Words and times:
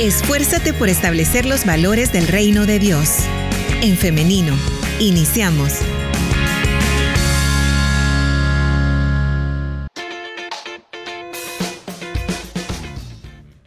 Esfuérzate 0.00 0.72
por 0.72 0.88
establecer 0.88 1.44
los 1.44 1.66
valores 1.66 2.12
del 2.12 2.26
reino 2.26 2.66
de 2.66 2.78
Dios. 2.78 3.18
En 3.82 3.96
femenino, 3.96 4.54
iniciamos. 4.98 5.80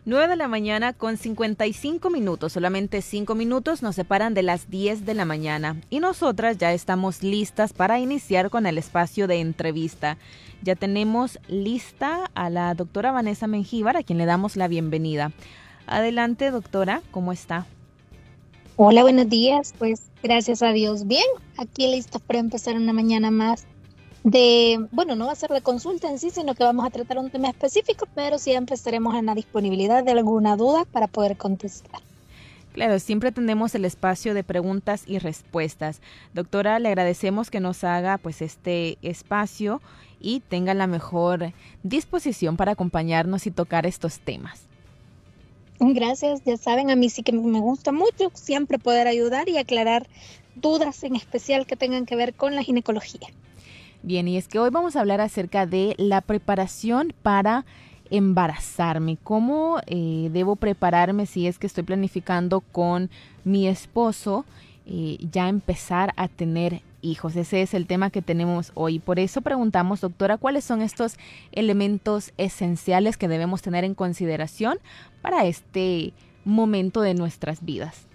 9 0.07 0.27
de 0.27 0.35
la 0.35 0.47
mañana 0.47 0.93
con 0.93 1.17
55 1.17 2.09
minutos, 2.09 2.53
solamente 2.53 3.01
5 3.01 3.33
minutos 3.33 3.81
nos 3.81 3.95
separan 3.95 4.33
de 4.33 4.43
las 4.43 4.69
10 4.69 5.05
de 5.05 5.13
la 5.13 5.25
mañana 5.25 5.77
y 5.89 5.99
nosotras 5.99 6.57
ya 6.57 6.73
estamos 6.73 7.23
listas 7.23 7.73
para 7.73 7.99
iniciar 7.99 8.49
con 8.49 8.65
el 8.65 8.77
espacio 8.77 9.27
de 9.27 9.39
entrevista. 9.39 10.17
Ya 10.61 10.75
tenemos 10.75 11.39
lista 11.47 12.29
a 12.33 12.49
la 12.49 12.73
doctora 12.73 13.11
Vanessa 13.11 13.47
Mengíbar, 13.47 13.97
a 13.97 14.03
quien 14.03 14.17
le 14.17 14.25
damos 14.25 14.55
la 14.55 14.67
bienvenida. 14.67 15.31
Adelante, 15.87 16.51
doctora, 16.51 17.01
¿cómo 17.11 17.31
está? 17.31 17.65
Hola, 18.77 19.03
buenos 19.03 19.29
días. 19.29 19.73
Pues 19.77 20.09
gracias 20.23 20.61
a 20.61 20.71
Dios, 20.71 21.07
bien. 21.07 21.25
Aquí 21.57 21.87
listos 21.87 22.21
para 22.21 22.39
empezar 22.39 22.75
una 22.75 22.91
mañana 22.91 23.31
más 23.31 23.65
de, 24.23 24.87
bueno, 24.91 25.15
no 25.15 25.27
va 25.27 25.33
a 25.33 25.35
ser 25.35 25.51
de 25.51 25.61
consulta 25.61 26.09
en 26.09 26.17
sí, 26.17 26.31
sino 26.31 26.55
que 26.55 26.63
vamos 26.63 26.85
a 26.85 26.89
tratar 26.89 27.19
un 27.19 27.29
tema 27.29 27.49
específico, 27.49 28.07
pero 28.15 28.39
siempre 28.39 28.75
estaremos 28.75 29.15
en 29.15 29.27
la 29.27 29.35
disponibilidad 29.35 30.03
de 30.03 30.11
alguna 30.11 30.57
duda 30.57 30.85
para 30.85 31.07
poder 31.07 31.37
contestar. 31.37 32.01
Claro, 32.73 32.99
siempre 32.99 33.31
tenemos 33.31 33.75
el 33.75 33.85
espacio 33.85 34.33
de 34.33 34.43
preguntas 34.43 35.03
y 35.07 35.19
respuestas. 35.19 36.01
Doctora, 36.33 36.79
le 36.79 36.89
agradecemos 36.89 37.49
que 37.49 37.61
nos 37.61 37.85
haga 37.85 38.17
pues 38.17 38.41
este 38.41 38.97
espacio 39.01 39.81
y 40.19 40.41
tenga 40.41 40.73
la 40.73 40.87
mejor 40.87 41.53
disposición 41.83 42.57
para 42.57 42.73
acompañarnos 42.73 43.47
y 43.47 43.51
tocar 43.51 43.85
estos 43.85 44.19
temas. 44.19 44.67
Gracias, 45.79 46.41
ya 46.45 46.57
saben, 46.57 46.89
a 46.89 46.95
mí 46.95 47.09
sí 47.09 47.21
que 47.21 47.33
me 47.33 47.59
gusta 47.59 47.91
mucho 47.91 48.31
siempre 48.33 48.79
poder 48.79 49.07
ayudar 49.07 49.49
y 49.49 49.57
aclarar 49.57 50.07
dudas 50.55 51.03
en 51.03 51.15
especial 51.15 51.65
que 51.65 51.75
tengan 51.75 52.05
que 52.05 52.15
ver 52.15 52.33
con 52.33 52.55
la 52.55 52.63
ginecología. 52.63 53.27
Bien, 54.01 54.27
y 54.27 54.37
es 54.37 54.47
que 54.47 54.59
hoy 54.59 54.69
vamos 54.69 54.95
a 54.95 55.01
hablar 55.01 55.19
acerca 55.19 55.65
de 55.65 55.95
la 55.97 56.21
preparación 56.21 57.13
para 57.23 57.65
embarazarme, 58.09 59.17
cómo 59.23 59.79
eh, 59.87 60.29
debo 60.31 60.55
prepararme 60.55 61.25
si 61.25 61.47
es 61.47 61.57
que 61.57 61.67
estoy 61.67 61.83
planificando 61.83 62.61
con 62.61 63.09
mi 63.43 63.67
esposo 63.67 64.45
eh, 64.85 65.17
ya 65.31 65.49
empezar 65.49 66.13
a 66.15 66.27
tener 66.27 66.83
hijos. 67.05 67.35
Ese 67.35 67.61
es 67.61 67.73
el 67.73 67.87
tema 67.87 68.09
que 68.09 68.21
tenemos 68.21 68.71
hoy. 68.73 68.99
Por 68.99 69.19
eso 69.19 69.41
preguntamos, 69.41 70.01
doctora, 70.01 70.37
cuáles 70.37 70.65
son 70.65 70.81
estos 70.81 71.17
elementos 71.51 72.33
esenciales 72.37 73.17
que 73.17 73.27
debemos 73.27 73.61
tener 73.61 73.83
en 73.83 73.95
consideración 73.95 74.79
para 75.21 75.45
este 75.45 76.13
momento 76.43 77.01
de 77.01 77.13
nuestras 77.13 77.63
vidas. 77.63 78.07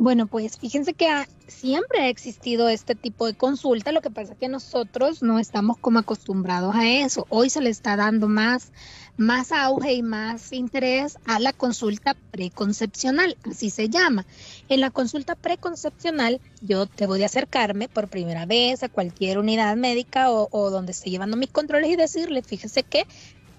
Bueno, 0.00 0.28
pues 0.28 0.58
fíjense 0.58 0.94
que 0.94 1.08
siempre 1.48 2.02
ha 2.02 2.08
existido 2.08 2.68
este 2.68 2.94
tipo 2.94 3.26
de 3.26 3.34
consulta, 3.34 3.90
lo 3.90 4.00
que 4.00 4.10
pasa 4.10 4.34
es 4.34 4.38
que 4.38 4.48
nosotros 4.48 5.24
no 5.24 5.40
estamos 5.40 5.76
como 5.76 5.98
acostumbrados 5.98 6.76
a 6.76 6.88
eso. 6.88 7.26
Hoy 7.30 7.50
se 7.50 7.60
le 7.60 7.70
está 7.70 7.96
dando 7.96 8.28
más, 8.28 8.70
más 9.18 9.50
auge 9.50 9.94
y 9.94 10.02
más 10.02 10.52
interés 10.52 11.18
a 11.26 11.40
la 11.40 11.52
consulta 11.52 12.16
preconcepcional, 12.30 13.36
así 13.50 13.68
se 13.68 13.88
llama. 13.88 14.24
En 14.68 14.80
la 14.80 14.90
consulta 14.90 15.34
preconcepcional 15.34 16.40
yo 16.62 16.86
debo 16.86 17.14
de 17.14 17.24
acercarme 17.24 17.88
por 17.88 18.08
primera 18.08 18.46
vez 18.46 18.84
a 18.84 18.88
cualquier 18.88 19.38
unidad 19.38 19.76
médica 19.76 20.30
o, 20.30 20.70
donde 20.70 20.92
esté 20.92 21.10
llevando 21.10 21.36
mis 21.36 21.50
controles 21.50 21.90
y 21.90 21.96
decirle, 21.96 22.42
fíjese 22.42 22.84
que 22.84 23.06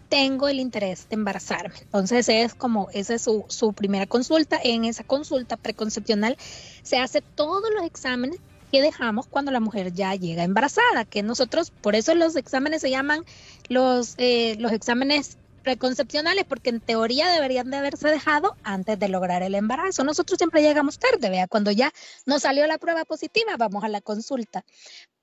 tengo 0.08 0.48
el 0.48 0.62
interés 0.62 1.08
de 1.10 1.16
embarazarme. 1.16 1.76
Entonces 1.82 2.30
es 2.30 2.56
como, 2.56 2.88
esa 2.94 3.16
es 3.16 3.22
su, 3.22 3.44
su 3.50 3.74
primera 3.74 4.08
consulta. 4.08 4.60
En 4.64 4.86
esa 4.86 5.04
consulta 5.04 5.58
preconcepcional 5.58 6.38
se 6.84 6.98
hace 7.00 7.22
todos 7.22 7.70
los 7.76 7.84
exámenes 7.84 8.40
que 8.72 8.82
dejamos 8.82 9.28
cuando 9.28 9.52
la 9.52 9.60
mujer 9.60 9.94
ya 9.94 10.16
llega 10.16 10.44
embarazada, 10.44 11.04
que 11.04 11.22
nosotros, 11.22 11.72
por 11.72 11.96
eso 11.96 12.16
los 12.16 12.36
exámenes 12.38 12.82
se 12.82 12.90
llaman 12.90 13.26
los, 13.68 14.16
eh, 14.18 14.56
los 14.60 14.72
exámenes 14.72 15.38
preconcepcionales, 15.60 16.46
porque 16.46 16.70
en 16.70 16.80
teoría 16.80 17.30
deberían 17.30 17.70
de 17.70 17.78
haberse 17.78 18.10
dejado 18.10 18.56
antes 18.64 18.98
de 18.98 19.10
lograr 19.10 19.44
el 19.44 19.56
embarazo. 19.56 20.04
Nosotros 20.04 20.38
siempre 20.38 20.62
llegamos 20.62 21.00
tarde, 21.00 21.30
vea, 21.30 21.48
cuando 21.48 21.72
ya 21.72 21.92
nos 22.26 22.44
salió 22.44 22.66
la 22.68 22.78
prueba 22.78 23.06
positiva, 23.06 23.56
vamos 23.58 23.84
a 23.84 23.90
la 23.90 24.02
consulta 24.02 24.64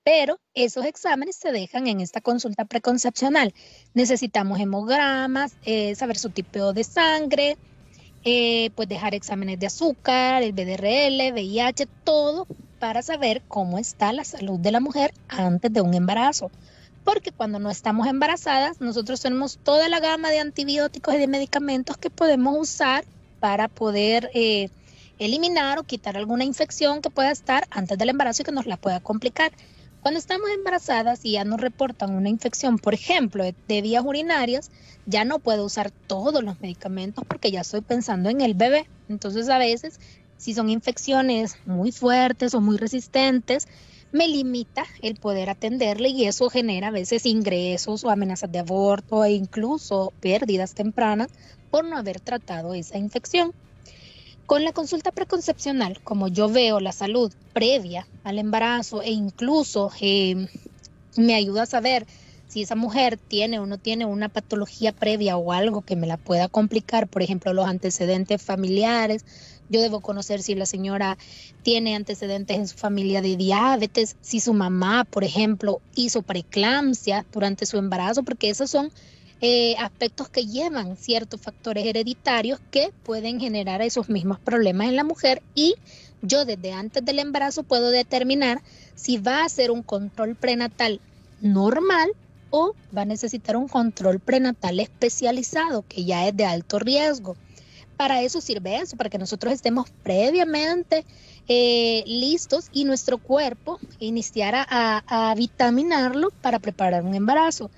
pero 0.07 0.39
esos 0.55 0.85
exámenes 0.85 1.35
se 1.35 1.51
dejan 1.51 1.89
en 1.89 2.01
esta 2.01 2.21
consulta 2.21 2.65
preconcepcional. 2.65 3.53
Necesitamos 3.93 4.61
hemogramas, 4.61 5.57
eh, 5.65 5.97
saber 5.97 6.17
su 6.17 6.31
tipo 6.31 6.73
de 6.73 6.85
sangre, 6.85 7.57
eh, 8.25 8.71
pues 8.77 8.89
dejar 8.89 9.17
exámenes 9.17 9.59
de 9.59 9.67
azúcar, 9.67 10.45
el 10.45 10.53
BDRL, 10.53 11.33
VIH, 11.33 11.87
todo 12.05 12.47
para 12.79 13.03
saber 13.03 13.43
cómo 13.49 13.79
está 13.79 14.13
la 14.13 14.23
salud 14.23 14.61
de 14.61 14.71
la 14.71 14.79
mujer 14.79 15.13
antes 15.27 15.73
de 15.73 15.81
un 15.81 15.95
embarazo. 15.95 16.53
Porque 17.07 17.31
cuando 17.31 17.61
no 17.61 17.71
estamos 17.71 18.09
embarazadas, 18.09 18.81
nosotros 18.81 19.21
tenemos 19.21 19.59
toda 19.59 19.89
la 19.89 20.01
gama 20.01 20.29
de 20.31 20.41
antibióticos 20.41 21.15
y 21.15 21.19
de 21.19 21.29
medicamentos 21.29 21.97
que 21.97 22.11
podemos 22.11 22.57
usar 22.59 23.05
para 23.39 23.69
poder 23.69 24.29
eh, 24.35 24.71
eliminar 25.21 25.79
o 25.79 25.85
quitar 25.85 26.17
alguna 26.17 26.43
infección 26.43 27.03
que 27.03 27.11
pueda 27.11 27.31
estar 27.31 27.69
antes 27.71 27.97
del 27.97 28.09
embarazo 28.09 28.43
y 28.43 28.45
que 28.45 28.51
nos 28.51 28.67
la 28.67 28.77
pueda 28.77 28.99
complicar. 28.99 29.53
Cuando 30.03 30.19
estamos 30.19 30.51
embarazadas 30.51 31.25
y 31.25 31.33
ya 31.33 31.45
nos 31.45 31.61
reportan 31.61 32.13
una 32.13 32.29
infección, 32.29 32.77
por 32.77 32.93
ejemplo, 32.93 33.45
de 33.45 33.83
vías 33.83 34.05
urinarias, 34.05 34.73
ya 35.07 35.25
no 35.25 35.39
puedo 35.39 35.65
usar 35.65 35.93
todos 35.93 36.43
los 36.43 36.61
medicamentos 36.61 37.25
porque 37.25 37.53
ya 37.53 37.61
estoy 37.61 37.83
pensando 37.83 38.31
en 38.31 38.41
el 38.41 38.55
bebé. 38.55 38.89
Entonces 39.09 39.49
a 39.49 39.59
veces, 39.59 40.01
si 40.39 40.55
son 40.55 40.71
infecciones 40.71 41.57
muy 41.67 41.93
fuertes 41.93 42.53
o 42.55 42.61
muy 42.61 42.79
resistentes, 42.79 43.69
me 44.17 44.29
limita 44.29 44.87
el 45.03 45.17
poder 45.17 45.51
atenderle 45.51 46.09
y 46.09 46.25
eso 46.25 46.49
genera 46.49 46.89
a 46.89 46.91
veces 46.91 47.27
ingresos 47.27 48.03
o 48.03 48.09
amenazas 48.09 48.51
de 48.51 48.61
aborto 48.61 49.23
e 49.25 49.33
incluso 49.33 50.11
pérdidas 50.21 50.75
tempranas 50.75 51.29
por 51.71 51.85
no 51.85 51.99
haber 51.99 52.21
tratado 52.21 52.73
esa 52.73 52.97
infección. 52.97 53.53
Con 54.47 54.65
la 54.65 54.73
consulta 54.73 55.13
preconcepcional, 55.13 56.01
como 56.03 56.29
yo 56.29 56.49
veo 56.49 56.81
la 56.81 56.93
salud 56.93 57.31
previa 57.53 58.07
al 58.25 58.39
embarazo 58.39 59.03
e 59.03 59.11
incluso 59.11 59.91
eh, 60.01 60.49
me 61.17 61.35
ayuda 61.35 61.65
a 61.65 61.67
saber 61.67 62.07
si 62.57 62.63
esa 62.63 62.75
mujer 62.75 63.19
tiene 63.19 63.59
o 63.59 63.67
no 63.67 63.77
tiene 63.77 64.07
una 64.07 64.31
patología 64.31 64.91
previa 64.91 65.37
o 65.37 65.53
algo 65.53 65.83
que 65.83 65.95
me 65.95 66.07
la 66.07 66.17
pueda 66.17 66.49
complicar, 66.49 67.07
por 67.07 67.21
ejemplo, 67.21 67.53
los 67.53 67.67
antecedentes 67.67 68.41
familiares. 68.41 69.27
Yo 69.69 69.83
debo 69.83 70.01
conocer 70.01 70.41
si 70.41 70.55
la 70.55 70.65
señora 70.65 71.19
tiene 71.63 71.95
antecedentes 71.95 72.57
en 72.57 72.67
su 72.67 72.79
familia 72.79 73.21
de 73.21 73.37
diabetes, 73.37 74.17
si 74.23 74.41
su 74.41 74.55
mamá, 74.55 75.05
por 75.05 75.23
ejemplo, 75.23 75.83
hizo 75.95 76.23
preeclampsia 76.23 77.27
durante 77.31 77.67
su 77.67 77.77
embarazo, 77.77 78.23
porque 78.23 78.49
esos 78.49 78.71
son 78.71 78.91
eh, 79.43 79.77
aspectos 79.77 80.31
que 80.31 80.47
llevan 80.47 80.97
ciertos 80.97 81.43
factores 81.43 81.85
hereditarios 81.85 82.59
que 82.71 82.91
pueden 83.03 83.39
generar 83.39 83.83
esos 83.83 84.09
mismos 84.09 84.41
problemas 84.41 84.89
en 84.89 84.97
la 84.97 85.05
mujer 85.05 85.43
y 85.55 85.75
yo 86.23 86.47
desde 86.47 86.73
antes 86.73 87.05
del 87.05 87.19
embarazo 87.19 87.65
puedo 87.65 87.91
determinar 87.91 88.63
si 88.95 89.19
va 89.19 89.45
a 89.45 89.49
ser 89.51 89.71
un 89.71 89.83
control 89.83 90.37
prenatal 90.37 91.03
normal 91.43 92.09
o 92.51 92.75
va 92.97 93.03
a 93.03 93.05
necesitar 93.05 93.57
un 93.57 93.69
control 93.69 94.21
prenatal 94.21 94.81
especializado 94.81 95.85
que 95.89 96.05
ya 96.05 96.27
es 96.27 96.37
de 96.37 96.45
alto 96.45 96.79
riesgo. 96.79 97.37
Para 97.97 98.23
eso 98.23 98.41
sirve 98.41 98.77
eso, 98.77 98.97
para 98.97 99.09
que 99.09 99.19
nosotros 99.19 99.53
estemos 99.55 99.89
previamente 100.03 101.07
eh, 101.49 102.05
listos 102.07 102.69
y 102.73 102.85
nuestro 102.85 103.19
cuerpo 103.19 103.81
iniciara 103.99 104.67
a 104.69 105.35
vitaminarlo 105.35 106.31
para 106.43 106.59
preparar 106.59 107.05
un 107.05 107.15
embarazo. 107.15 107.71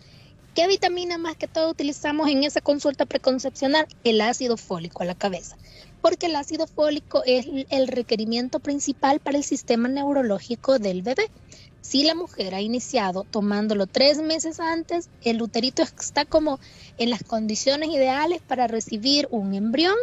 ¿Qué 0.58 0.66
vitamina 0.66 1.18
más 1.18 1.36
que 1.36 1.46
todo 1.46 1.70
utilizamos 1.70 2.28
en 2.28 2.42
esa 2.42 2.60
consulta 2.60 3.06
preconcepcional? 3.06 3.86
El 4.02 4.20
ácido 4.20 4.56
fólico 4.56 5.04
a 5.04 5.06
la 5.06 5.14
cabeza, 5.14 5.56
porque 6.02 6.26
el 6.26 6.34
ácido 6.34 6.66
fólico 6.66 7.22
es 7.24 7.46
el 7.70 7.86
requerimiento 7.86 8.58
principal 8.58 9.20
para 9.20 9.38
el 9.38 9.44
sistema 9.44 9.88
neurológico 9.88 10.80
del 10.80 11.02
bebé. 11.02 11.30
Si 11.88 12.04
la 12.04 12.14
mujer 12.14 12.54
ha 12.54 12.60
iniciado 12.60 13.24
tomándolo 13.24 13.86
tres 13.86 14.18
meses 14.18 14.60
antes, 14.60 15.08
el 15.22 15.40
uterito 15.40 15.82
está 15.82 16.26
como 16.26 16.60
en 16.98 17.08
las 17.08 17.22
condiciones 17.22 17.88
ideales 17.88 18.42
para 18.42 18.66
recibir 18.66 19.26
un 19.30 19.54
embrión, 19.54 19.96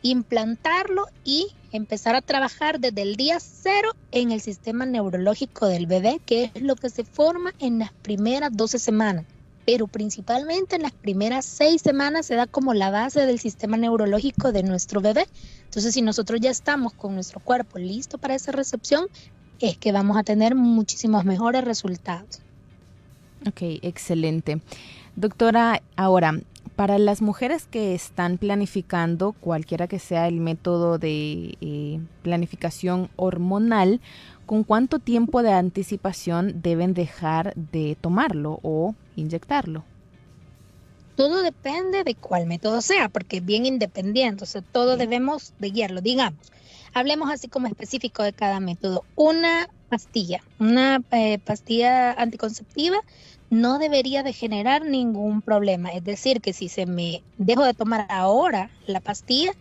implantarlo 0.00 1.04
y 1.24 1.48
empezar 1.72 2.14
a 2.16 2.22
trabajar 2.22 2.80
desde 2.80 3.02
el 3.02 3.16
día 3.16 3.38
cero 3.38 3.90
en 4.12 4.32
el 4.32 4.40
sistema 4.40 4.86
neurológico 4.86 5.66
del 5.66 5.84
bebé, 5.84 6.22
que 6.24 6.52
es 6.54 6.62
lo 6.62 6.74
que 6.74 6.88
se 6.88 7.04
forma 7.04 7.52
en 7.58 7.80
las 7.80 7.92
primeras 7.92 8.56
12 8.56 8.78
semanas 8.78 9.26
pero 9.66 9.88
principalmente 9.88 10.76
en 10.76 10.82
las 10.82 10.92
primeras 10.92 11.44
seis 11.44 11.82
semanas 11.82 12.24
se 12.26 12.36
da 12.36 12.46
como 12.46 12.72
la 12.72 12.90
base 12.90 13.26
del 13.26 13.40
sistema 13.40 13.76
neurológico 13.76 14.52
de 14.52 14.62
nuestro 14.62 15.00
bebé. 15.00 15.26
Entonces, 15.64 15.92
si 15.92 16.02
nosotros 16.02 16.40
ya 16.40 16.50
estamos 16.50 16.92
con 16.94 17.14
nuestro 17.14 17.40
cuerpo 17.40 17.78
listo 17.78 18.16
para 18.16 18.36
esa 18.36 18.52
recepción, 18.52 19.08
es 19.60 19.76
que 19.78 19.92
vamos 19.92 20.16
a 20.16 20.22
tener 20.22 20.54
muchísimos 20.54 21.24
mejores 21.24 21.64
resultados. 21.64 22.40
Ok, 23.46 23.62
excelente. 23.82 24.60
Doctora, 25.14 25.82
ahora, 25.96 26.40
para 26.76 26.98
las 26.98 27.22
mujeres 27.22 27.66
que 27.66 27.94
están 27.94 28.36
planificando, 28.36 29.32
cualquiera 29.32 29.88
que 29.88 29.98
sea 29.98 30.28
el 30.28 30.40
método 30.40 30.98
de 30.98 31.56
eh, 31.60 32.00
planificación 32.22 33.08
hormonal, 33.16 34.00
¿con 34.44 34.62
cuánto 34.62 34.98
tiempo 34.98 35.42
de 35.42 35.52
anticipación 35.52 36.60
deben 36.60 36.92
dejar 36.92 37.54
de 37.54 37.96
tomarlo 37.98 38.60
o 38.62 38.94
inyectarlo? 39.16 39.84
Todo 41.16 41.40
depende 41.40 42.04
de 42.04 42.14
cuál 42.14 42.46
método 42.46 42.82
sea, 42.82 43.08
porque 43.08 43.38
es 43.38 43.44
bien 43.44 43.64
independiente, 43.64 44.44
o 44.44 44.46
sea, 44.46 44.60
todo 44.60 44.98
debemos 44.98 45.54
de 45.58 45.70
guiarlo. 45.70 46.02
Digamos, 46.02 46.52
hablemos 46.96 47.30
así 47.30 47.48
como 47.48 47.66
específico 47.66 48.22
de 48.22 48.32
cada 48.32 48.58
método. 48.58 49.04
Una 49.16 49.68
pastilla, 49.90 50.42
una 50.58 51.02
eh, 51.10 51.38
pastilla 51.38 52.12
anticonceptiva 52.12 52.96
no 53.50 53.78
debería 53.78 54.22
de 54.22 54.32
generar 54.32 54.82
ningún 54.82 55.42
problema. 55.42 55.90
Es 55.90 56.02
decir, 56.02 56.40
que 56.40 56.54
si 56.54 56.70
se 56.70 56.86
me 56.86 57.22
dejo 57.36 57.64
de 57.64 57.74
tomar 57.74 58.06
ahora 58.08 58.70
la 58.86 59.00
pastilla, 59.00 59.52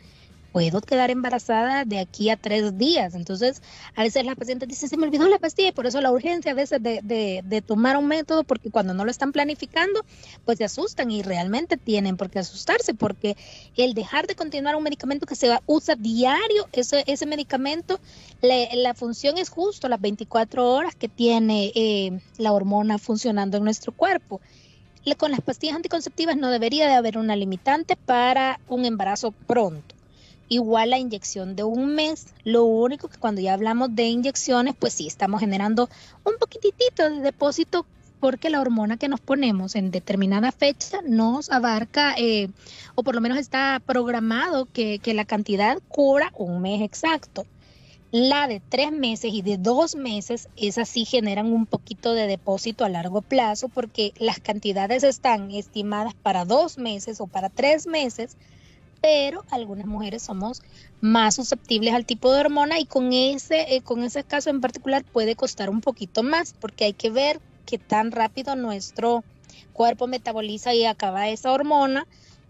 puedo 0.56 0.80
quedar 0.80 1.12
embarazada 1.12 1.84
de 1.84 2.00
aquí 2.00 2.30
a 2.30 2.38
tres 2.38 2.78
días. 2.78 3.13
Entonces, 3.13 3.62
a 3.94 4.04
veces 4.04 4.25
las 4.25 4.38
pacientes 4.38 4.69
dicen, 4.69 4.88
se 4.88 4.96
me 4.96 5.06
olvidó 5.06 5.28
la 5.28 5.38
pastilla 5.38 5.68
y 5.68 5.72
por 5.74 5.86
eso 5.86 6.00
la 6.00 6.13
urgencia 6.13 6.52
a 6.52 6.54
veces 6.54 6.81
de, 6.81 7.63
tomar 7.68 7.98
un 7.98 8.07
método, 8.07 8.46
porque 8.46 8.72
cuando 8.72 8.94
no 8.94 9.04
lo 9.04 9.12
están 9.12 9.34
planificando, 9.34 10.06
pues 10.46 10.60
se 10.60 10.63
asustan 10.63 11.12
y 11.12 11.24
realmente 11.24 11.75
tienen 11.75 12.16
por 12.16 12.30
qué 12.30 12.40
asustarse, 12.40 12.94
porque 12.94 13.36
el 13.75 13.94
dejar 13.94 14.28
de 14.28 14.36
continuar 14.36 14.78
un 14.78 14.84
medicamento 14.84 15.25
que 15.25 15.36
se 15.36 15.50
usa 15.66 15.96
diario, 15.98 16.69
ese, 16.72 17.25
medicamento, 17.25 18.00
la 18.42 18.94
función 18.94 19.38
es 19.38 19.50
justo 19.50 19.90
las 19.90 20.00
24 20.00 20.72
horas 20.72 20.96
que 20.96 21.10
tiene 21.10 21.74
eh, 21.75 22.18
la 22.38 22.54
hormona 22.54 22.98
funcionando 22.98 23.58
en 23.58 23.66
nuestro 23.66 23.92
cuerpo 23.92 24.40
con 25.18 25.30
las 25.30 25.42
pastillas 25.42 25.75
anticonceptivas 25.75 26.36
no 26.36 26.50
debería 26.50 26.88
de 26.88 26.94
haber 26.94 27.19
una 27.19 27.36
limitante 27.36 27.96
para 27.96 28.60
un 28.68 28.86
embarazo 28.86 29.31
pronto 29.46 29.95
igual 30.50 30.92
la 30.92 30.98
inyección 30.98 31.56
de 31.56 31.64
un 31.64 31.96
mes. 31.96 32.28
Lo 32.44 32.66
único 32.66 33.08
que 33.08 33.18
cuando 33.18 33.42
ya 33.42 33.54
hablamos 33.54 33.96
de 33.96 34.04
inyecciones, 34.04 34.76
pues 34.78 34.94
sí, 34.94 35.08
estamos 35.08 35.40
generando 35.40 35.90
un 36.24 36.34
poquitito 36.40 37.10
de 37.10 37.22
depósito 37.22 37.86
porque 38.20 38.50
la 38.50 38.62
hormona 38.62 38.98
que 38.98 39.08
nos 39.08 39.20
ponemos 39.20 39.76
en 39.76 39.92
determinada 39.92 40.52
fecha 40.52 41.02
nos 41.06 41.52
abarca, 41.52 42.16
eh, 42.18 42.50
o 42.96 43.04
por 43.04 43.16
lo 43.16 43.22
menos 43.22 43.38
está 43.38 43.82
programado 43.86 44.66
que, 44.66 45.00
que 45.00 45.14
la 45.14 45.26
cantidad 45.26 45.80
cubra 45.90 46.32
un 46.36 46.62
mes 46.62 46.82
exacto. 46.82 47.46
La 48.12 48.48
de 48.48 48.62
tres 48.62 48.92
meses 48.92 49.34
y 49.34 49.42
de 49.42 49.58
dos 49.58 49.96
meses, 49.96 50.48
esas 50.56 50.88
sí 50.88 51.04
generan 51.04 51.52
un 51.52 51.66
poquito 51.66 52.14
de 52.14 52.28
depósito 52.28 52.86
a 52.86 52.90
largo 52.90 53.22
plazo 53.22 53.68
porque 53.68 54.14
las 54.18 54.40
cantidades 54.40 55.04
están 55.04 55.52
estimadas 55.52 56.14
para 56.14 56.46
dos 56.46 56.78
meses 56.78 57.20
o 57.20 57.28
para 57.28 57.50
tres 57.50 57.88
meses, 57.88 58.38
pero 59.02 59.44
algunas 59.52 59.86
mujeres 59.86 60.24
somos 60.24 60.62
más 61.02 61.36
susceptibles 61.36 61.94
al 61.94 62.06
tipo 62.06 62.32
de 62.32 62.40
hormona 62.40 62.80
y 62.80 62.86
con 62.86 63.14
ese, 63.14 63.76
eh, 63.76 63.82
con 63.82 64.04
ese 64.04 64.24
caso 64.24 64.50
en 64.50 64.62
particular 64.62 65.04
puede 65.04 65.36
costar 65.36 65.70
un 65.70 65.82
poquito 65.82 66.24
más 66.24 66.54
porque 66.60 66.86
hay 66.86 66.94
que 66.94 67.10
ver 67.10 67.40
qué 67.66 67.78
tan 67.78 68.12
rápido 68.12 68.56
nuestro 68.56 69.24
cuerpo 69.74 70.08
metaboliza 70.08 70.74
y 70.74 70.86
acaba 70.86 71.30
esa 71.30 71.52
hormona 71.52 72.08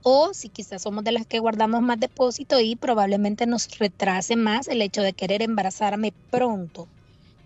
o 0.08 0.36
si 0.36 0.50
quizás 0.50 0.84
somos 0.84 1.04
de 1.04 1.12
las 1.12 1.26
que 1.26 1.40
guardamos 1.40 1.82
más 1.82 2.00
depósito 2.00 2.60
y 2.60 2.76
probablemente 2.76 3.48
nos 3.48 3.80
retrase 3.80 4.36
más 4.36 4.68
el 4.68 4.84
hecho 4.84 5.02
de 5.02 5.14
querer 5.14 5.42
embarazarme 5.42 6.14
pronto. 6.30 6.88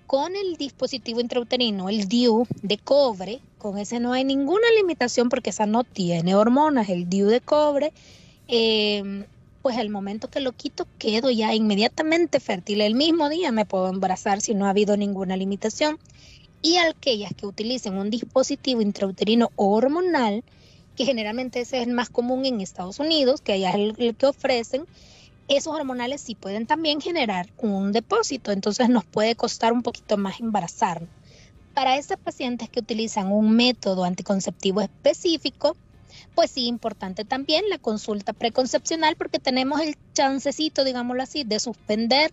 Con 0.07 0.35
el 0.35 0.57
dispositivo 0.57 1.21
intrauterino, 1.21 1.87
el 1.87 2.09
DIU 2.09 2.47
de 2.61 2.77
cobre, 2.77 3.39
con 3.59 3.77
ese 3.77 4.01
no 4.01 4.11
hay 4.11 4.25
ninguna 4.25 4.67
limitación 4.75 5.29
porque 5.29 5.51
esa 5.51 5.67
no 5.67 5.85
tiene 5.85 6.35
hormonas, 6.35 6.89
el 6.89 7.07
DIU 7.09 7.27
de 7.27 7.39
cobre 7.39 7.93
eh, 8.49 9.25
pues 9.61 9.77
el 9.77 9.89
momento 9.89 10.29
que 10.29 10.39
lo 10.39 10.53
quito 10.53 10.87
quedo 10.97 11.29
ya 11.29 11.53
inmediatamente 11.53 12.39
fértil. 12.39 12.81
El 12.81 12.95
mismo 12.95 13.29
día 13.29 13.51
me 13.51 13.65
puedo 13.65 13.87
embarazar 13.87 14.41
si 14.41 14.55
no 14.55 14.65
ha 14.65 14.71
habido 14.71 14.97
ninguna 14.97 15.37
limitación. 15.37 15.99
Y 16.61 16.77
aquellas 16.77 17.33
que 17.33 17.45
utilicen 17.45 17.97
un 17.97 18.09
dispositivo 18.09 18.81
intrauterino 18.81 19.51
hormonal, 19.55 20.43
que 20.95 21.05
generalmente 21.05 21.61
ese 21.61 21.81
es 21.81 21.87
el 21.87 21.93
más 21.93 22.09
común 22.09 22.45
en 22.45 22.59
Estados 22.59 22.99
Unidos, 22.99 23.41
que 23.41 23.53
allá 23.53 23.69
es 23.69 23.75
el, 23.97 24.15
que 24.15 24.25
ofrecen, 24.25 24.85
esos 25.47 25.73
hormonales 25.73 26.21
sí 26.21 26.35
pueden 26.35 26.65
también 26.65 26.99
generar 26.99 27.49
un 27.57 27.91
depósito, 27.91 28.51
entonces 28.51 28.89
nos 28.89 29.05
puede 29.05 29.35
costar 29.35 29.71
un 29.71 29.83
poquito 29.83 30.17
más 30.17 30.39
embarazarnos. 30.39 31.09
Para 31.73 31.97
esas 31.97 32.19
pacientes 32.19 32.69
que 32.69 32.81
utilizan 32.81 33.31
un 33.31 33.55
método 33.55 34.03
anticonceptivo 34.03 34.81
específico, 34.81 35.77
pues 36.35 36.51
sí, 36.51 36.67
importante 36.67 37.25
también 37.25 37.69
la 37.69 37.77
consulta 37.77 38.33
preconcepcional 38.33 39.15
porque 39.15 39.39
tenemos 39.39 39.81
el 39.81 39.95
chancecito, 40.13 40.83
digámoslo 40.83 41.23
así, 41.23 41.43
de 41.43 41.59
suspender 41.59 42.31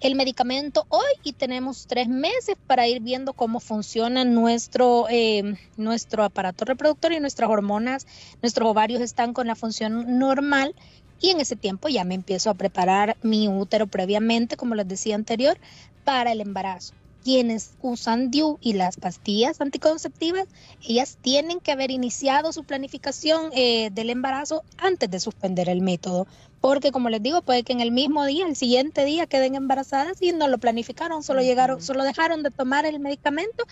el 0.00 0.16
medicamento 0.16 0.84
hoy 0.88 1.12
y 1.22 1.32
tenemos 1.32 1.86
tres 1.86 2.08
meses 2.08 2.56
para 2.66 2.88
ir 2.88 3.00
viendo 3.00 3.34
cómo 3.34 3.60
funciona 3.60 4.24
nuestro, 4.24 5.06
eh, 5.08 5.56
nuestro 5.76 6.24
aparato 6.24 6.64
reproductor 6.64 7.12
y 7.12 7.20
nuestras 7.20 7.48
hormonas, 7.48 8.06
nuestros 8.42 8.68
ovarios 8.68 9.00
están 9.00 9.32
con 9.32 9.46
la 9.46 9.54
función 9.54 10.18
normal. 10.18 10.74
Y 11.20 11.30
en 11.30 11.40
ese 11.40 11.54
tiempo 11.54 11.88
ya 11.88 12.02
me 12.02 12.16
empiezo 12.16 12.50
a 12.50 12.54
preparar 12.54 13.16
mi 13.22 13.46
útero 13.46 13.86
previamente, 13.86 14.56
como 14.56 14.74
les 14.74 14.88
decía 14.88 15.14
anterior, 15.14 15.56
para 16.04 16.32
el 16.32 16.40
embarazo 16.40 16.94
quienes 17.22 17.72
usan 17.80 18.30
DIU 18.30 18.58
y 18.60 18.74
las 18.74 18.96
pastillas 18.96 19.60
anticonceptivas, 19.60 20.46
ellas 20.82 21.18
tienen 21.20 21.60
que 21.60 21.72
haber 21.72 21.90
iniciado 21.90 22.52
su 22.52 22.64
planificación 22.64 23.50
eh, 23.54 23.90
del 23.90 24.10
embarazo 24.10 24.62
antes 24.78 25.10
de 25.10 25.20
suspender 25.20 25.68
el 25.68 25.80
método, 25.80 26.26
porque 26.60 26.92
como 26.92 27.08
les 27.10 27.22
digo, 27.22 27.42
puede 27.42 27.62
que 27.62 27.72
en 27.72 27.80
el 27.80 27.92
mismo 27.92 28.24
día, 28.24 28.46
el 28.46 28.56
siguiente 28.56 29.04
día 29.04 29.26
queden 29.26 29.54
embarazadas 29.54 30.20
y 30.20 30.32
no 30.32 30.48
lo 30.48 30.58
planificaron, 30.58 31.22
solo 31.22 31.42
llegaron, 31.42 31.80
solo 31.80 32.04
dejaron 32.04 32.42
de 32.42 32.50
tomar 32.50 32.86
el 32.86 33.00
medicamento 33.00 33.64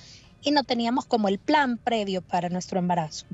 y 0.43 0.51
no 0.53 0.65
teníamos 0.65 1.05
como 1.05 1.29
el 1.29 1.39
plan 1.39 1.77
previo 1.77 2.23
para 2.23 2.49
nuestro 2.49 2.79
embarazo. 2.79 3.27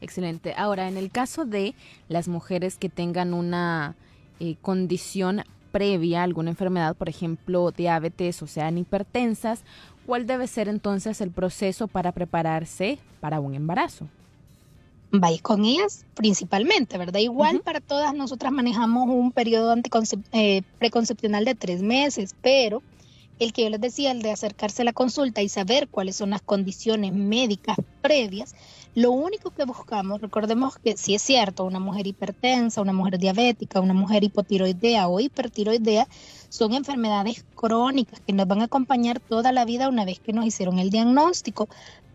Excelente. 0.00 0.54
Ahora, 0.56 0.88
en 0.88 0.96
el 0.96 1.10
caso 1.10 1.44
de 1.44 1.74
las 2.08 2.26
mujeres 2.26 2.76
que 2.76 2.88
tengan 2.88 3.34
una 3.34 3.94
eh, 4.40 4.56
condición 4.60 5.44
previa 5.72 6.22
alguna 6.22 6.50
enfermedad, 6.50 6.94
por 6.94 7.08
ejemplo, 7.08 7.72
diabetes 7.72 8.40
o 8.42 8.46
sean 8.46 8.78
hipertensas, 8.78 9.64
¿cuál 10.06 10.26
debe 10.26 10.46
ser 10.46 10.68
entonces 10.68 11.20
el 11.20 11.30
proceso 11.30 11.88
para 11.88 12.12
prepararse 12.12 12.98
para 13.20 13.40
un 13.40 13.54
embarazo? 13.54 14.06
Vais 15.10 15.42
con 15.42 15.64
ellas 15.64 16.06
principalmente, 16.14 16.96
¿verdad? 16.96 17.20
Igual 17.20 17.60
para 17.60 17.80
todas 17.80 18.14
nosotras 18.14 18.52
manejamos 18.52 19.08
un 19.08 19.32
periodo 19.32 19.74
eh, 20.32 20.62
preconcepcional 20.78 21.44
de 21.44 21.54
tres 21.54 21.82
meses, 21.82 22.34
pero 22.40 22.82
el 23.38 23.52
que 23.52 23.62
yo 23.62 23.70
les 23.70 23.80
decía, 23.80 24.12
el 24.12 24.22
de 24.22 24.30
acercarse 24.30 24.82
a 24.82 24.84
la 24.84 24.92
consulta 24.92 25.42
y 25.42 25.48
saber 25.48 25.88
cuáles 25.88 26.16
son 26.16 26.30
las 26.30 26.42
condiciones 26.42 27.12
médicas 27.12 27.76
previas, 28.00 28.54
lo 28.94 29.10
único 29.10 29.50
que 29.50 29.64
buscamos, 29.64 30.20
recordemos 30.20 30.76
que 30.76 30.98
si 30.98 31.14
es 31.14 31.22
cierto, 31.22 31.64
una 31.64 31.80
mujer 31.80 32.06
hipertensa, 32.06 32.82
una 32.82 32.92
mujer 32.92 33.18
diabética, 33.18 33.80
una 33.80 33.94
mujer 33.94 34.22
hipotiroidea 34.22 35.08
o 35.08 35.18
hipertiroidea, 35.18 36.06
son 36.50 36.74
enfermedades 36.74 37.42
crónicas 37.54 38.20
que 38.20 38.34
nos 38.34 38.46
van 38.46 38.60
a 38.60 38.64
acompañar 38.64 39.18
toda 39.18 39.50
la 39.50 39.64
vida 39.64 39.88
una 39.88 40.04
vez 40.04 40.20
que 40.20 40.34
nos 40.34 40.44
hicieron 40.44 40.78
el 40.78 40.90
diagnóstico. 40.90 41.68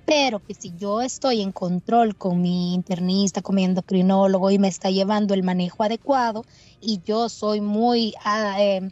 Pero 0.05 0.39
que 0.39 0.53
si 0.53 0.71
yo 0.77 1.01
estoy 1.01 1.41
en 1.41 1.51
control 1.51 2.15
con 2.15 2.41
mi 2.41 2.75
internista, 2.75 3.41
con 3.41 3.55
mi 3.55 3.65
endocrinólogo 3.65 4.51
y 4.51 4.59
me 4.59 4.67
está 4.67 4.89
llevando 4.91 5.33
el 5.33 5.43
manejo 5.43 5.83
adecuado 5.83 6.45
y 6.79 7.01
yo 7.03 7.27
soy 7.27 7.59
muy 7.59 8.13
ah, 8.23 8.55
eh, 8.59 8.91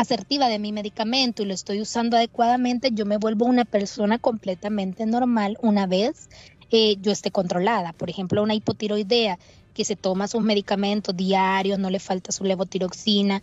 asertiva 0.00 0.48
de 0.48 0.58
mi 0.58 0.72
medicamento 0.72 1.42
y 1.42 1.46
lo 1.46 1.52
estoy 1.52 1.80
usando 1.80 2.16
adecuadamente, 2.16 2.90
yo 2.92 3.04
me 3.04 3.18
vuelvo 3.18 3.44
una 3.44 3.66
persona 3.66 4.18
completamente 4.18 5.04
normal 5.04 5.58
una 5.60 5.86
vez 5.86 6.28
eh, 6.70 6.96
yo 7.00 7.12
esté 7.12 7.30
controlada. 7.30 7.92
Por 7.92 8.10
ejemplo, 8.10 8.42
una 8.42 8.54
hipotiroidea 8.54 9.38
que 9.74 9.84
se 9.84 9.96
toma 9.96 10.28
sus 10.28 10.42
medicamentos 10.42 11.16
diarios, 11.16 11.78
no 11.78 11.90
le 11.90 12.00
falta 12.00 12.32
su 12.32 12.44
levotiroxina 12.44 13.42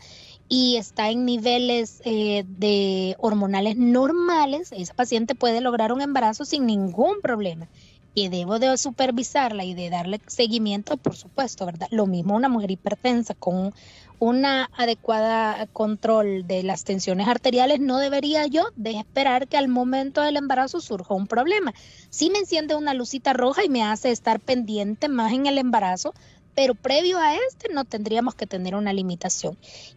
y 0.49 0.77
está 0.77 1.09
en 1.09 1.25
niveles 1.25 2.01
eh, 2.05 2.45
de 2.47 3.15
hormonales 3.19 3.75
normales, 3.75 4.71
esa 4.71 4.93
paciente 4.93 5.35
puede 5.35 5.61
lograr 5.61 5.91
un 5.91 6.01
embarazo 6.01 6.45
sin 6.45 6.65
ningún 6.65 7.21
problema. 7.21 7.67
Y 8.13 8.29
debo 8.29 8.57
de 8.57 8.77
supervisarla 8.77 9.63
y 9.63 9.73
de 9.73 9.89
darle 9.89 10.19
seguimiento, 10.25 10.97
por 10.97 11.15
supuesto, 11.15 11.65
¿verdad? 11.65 11.87
Lo 11.91 12.07
mismo 12.07 12.35
una 12.35 12.49
mujer 12.49 12.71
hipertensa 12.71 13.35
con 13.35 13.73
una 14.19 14.69
adecuada 14.75 15.67
control 15.73 16.47
de 16.47 16.63
las 16.63 16.83
tensiones 16.83 17.27
arteriales, 17.27 17.79
no 17.79 17.99
debería 17.99 18.47
yo 18.47 18.65
de 18.75 18.97
esperar 18.97 19.47
que 19.47 19.57
al 19.57 19.67
momento 19.67 20.21
del 20.21 20.37
embarazo 20.37 20.81
surja 20.81 21.13
un 21.13 21.27
problema. 21.27 21.73
Si 22.09 22.29
me 22.29 22.39
enciende 22.39 22.75
una 22.75 22.95
lucita 22.95 23.33
roja 23.33 23.63
y 23.63 23.69
me 23.69 23.83
hace 23.83 24.11
estar 24.11 24.39
pendiente 24.39 25.07
más 25.07 25.33
en 25.33 25.45
el 25.45 25.59
embarazo, 25.59 26.13
pero 26.57 26.73
previo 26.73 27.19
a 27.19 27.35
este 27.35 27.71
no 27.71 27.85
tendríamos 27.85 28.33
que 28.33 28.47
tener 28.47 28.73
una 28.73 28.91
limitación. 28.91 29.55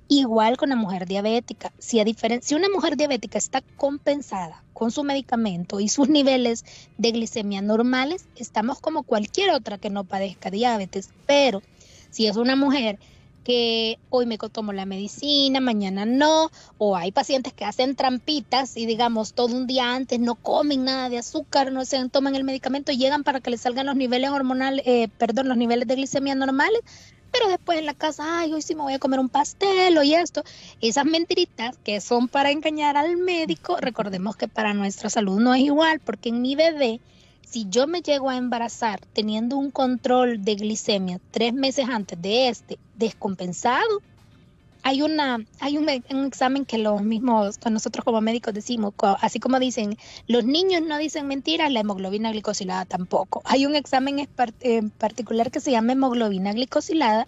Igual 0.09 0.59
con 0.59 0.69
la 0.69 0.77
mujer 0.77 1.07
diabética, 1.07 1.73
si 1.79 2.05
diferencia, 2.05 2.55
una 2.55 2.69
mujer 2.69 2.99
diabética 2.99 3.39
está 3.39 3.63
compensada 3.79 4.63
con 4.75 4.91
su 4.91 5.03
medicamento 5.03 5.81
y 5.81 5.89
sus 5.89 6.09
niveles 6.11 6.67
de 6.99 7.13
glicemia 7.13 7.63
normales, 7.63 8.27
estamos 8.37 8.79
como 8.79 9.05
cualquier 9.05 9.53
otra 9.53 9.79
que 9.79 9.89
no 9.89 10.05
padezca 10.05 10.51
diabetes, 10.51 11.09
pero 11.25 11.63
si 12.11 12.27
es 12.27 12.37
una 12.37 12.57
mujer 12.57 12.99
que 13.45 13.99
hoy 14.11 14.27
me 14.27 14.39
tomo 14.39 14.73
la 14.73 14.87
medicina, 14.87 15.61
mañana 15.61 16.05
no, 16.05 16.51
o 16.79 16.97
hay 16.97 17.13
pacientes 17.13 17.53
que 17.53 17.65
hacen 17.65 17.97
trampitas 17.97 18.77
y 18.77 18.87
digamos 18.87 19.33
todo 19.33 19.55
un 19.55 19.67
día 19.67 19.95
antes 19.95 20.21
no 20.21 20.35
comen 20.35 20.85
nada 20.85 21.09
de 21.09 21.19
azúcar, 21.19 21.73
no 21.73 21.85
se 21.85 22.09
toman 22.09 22.35
el 22.35 22.45
medicamento, 22.45 22.93
llegan 22.93 23.25
para 23.25 23.41
que 23.41 23.51
les 23.51 23.61
salgan 23.61 23.87
los 23.87 23.97
niveles 23.97 24.31
hormonales, 24.31 24.87
eh, 24.87 25.09
perdón, 25.19 25.49
los 25.49 25.57
niveles 25.57 25.87
de 25.89 25.97
glicemia 25.97 26.35
normales, 26.35 26.81
pero 27.33 27.49
después 27.49 27.79
en 27.79 27.87
la 27.87 27.95
casa, 27.95 28.41
ay, 28.41 28.53
hoy 28.53 28.63
sí 28.63 28.75
me 28.75 28.83
voy 28.83 28.95
a 28.95 28.99
comer 28.99 29.21
un 29.21 29.29
pastel 29.29 29.99
y 30.03 30.15
esto, 30.15 30.43
esas 30.81 31.05
mentiritas 31.05 31.77
que 31.85 32.01
son 32.01 32.29
para 32.29 32.51
engañar 32.51 32.97
al 32.97 33.17
médico, 33.17 33.77
recordemos 33.81 34.37
que 34.37 34.49
para 34.49 34.75
nuestra 34.75 35.11
salud 35.11 35.41
no 35.41 35.55
es 35.55 35.63
igual, 35.63 36.01
porque 36.01 36.31
en 36.31 36.43
mi 36.43 36.57
bebé 36.57 37.01
si 37.51 37.67
yo 37.69 37.89
me 37.89 38.01
llego 38.01 38.31
a 38.31 38.37
embarazar 38.37 39.01
teniendo 39.13 39.57
un 39.57 39.73
control 39.73 40.45
de 40.45 40.55
glicemia 40.55 41.21
tres 41.33 41.53
meses 41.53 41.89
antes 41.89 42.21
de 42.23 42.49
este 42.49 42.79
descompensado, 42.95 44.03
hay 44.83 45.03
una 45.03 45.45
hay 45.59 45.77
un, 45.77 45.89
examen 45.89 46.65
que 46.65 46.79
los 46.79 47.03
mismos 47.03 47.59
nosotros 47.71 48.05
como 48.05 48.21
médicos 48.21 48.55
decimos 48.55 48.95
así 49.21 49.39
como 49.39 49.59
dicen 49.59 49.99
los 50.27 50.45
niños 50.45 50.83
no 50.83 50.97
dicen 50.97 51.27
mentiras 51.27 51.71
la 51.71 51.81
hemoglobina 51.81 52.31
glicosilada 52.31 52.85
tampoco. 52.85 53.43
Hay 53.45 53.67
un 53.67 53.75
examen 53.75 54.29
en 54.61 54.91
particular 54.91 55.51
que 55.51 55.61
se 55.61 55.73
llama 55.73 55.93
hemoglobina 55.93 56.53
glicosilada 56.53 57.27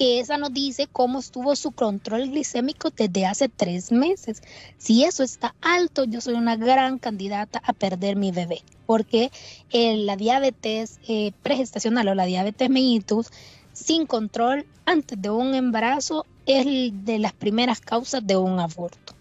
que 0.00 0.18
esa 0.18 0.38
nos 0.38 0.54
dice 0.54 0.88
cómo 0.90 1.18
estuvo 1.18 1.54
su 1.56 1.72
control 1.72 2.30
glicémico 2.30 2.88
desde 2.88 3.26
hace 3.26 3.50
tres 3.50 3.92
meses 3.92 4.42
si 4.78 5.04
eso 5.04 5.22
está 5.22 5.54
alto 5.60 6.04
yo 6.04 6.22
soy 6.22 6.36
una 6.36 6.56
gran 6.56 6.98
candidata 6.98 7.60
a 7.62 7.74
perder 7.74 8.16
mi 8.16 8.32
bebé 8.32 8.62
porque 8.86 9.30
eh, 9.68 9.98
la 9.98 10.16
diabetes 10.16 11.00
eh, 11.06 11.32
pregestacional 11.42 12.08
o 12.08 12.14
la 12.14 12.24
diabetes 12.24 12.70
mellitus 12.70 13.30
sin 13.74 14.06
control 14.06 14.64
antes 14.86 15.20
de 15.20 15.28
un 15.28 15.54
embarazo 15.54 16.24
es 16.46 16.64
de 17.04 17.18
las 17.18 17.34
primeras 17.34 17.82
causas 17.82 18.26
de 18.26 18.38
un 18.38 18.58
aborto. 18.58 19.12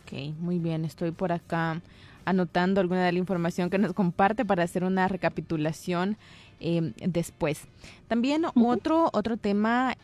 Ok, 0.00 0.34
muy 0.38 0.58
bien, 0.58 0.86
estoy 0.86 1.10
por 1.10 1.30
acá 1.30 1.82
anotando 2.24 2.80
alguna 2.80 3.04
de 3.04 3.12
la 3.12 3.18
información 3.18 3.68
que 3.68 3.78
nos 3.78 3.92
comparte 3.92 4.46
para 4.46 4.62
hacer 4.62 4.82
una 4.82 5.08
recapitulación 5.08 6.16
eh, 6.64 6.92
después. 6.96 7.60
También 8.08 8.44
otro, 8.56 9.10
otro 9.12 9.36
tema 9.36 9.96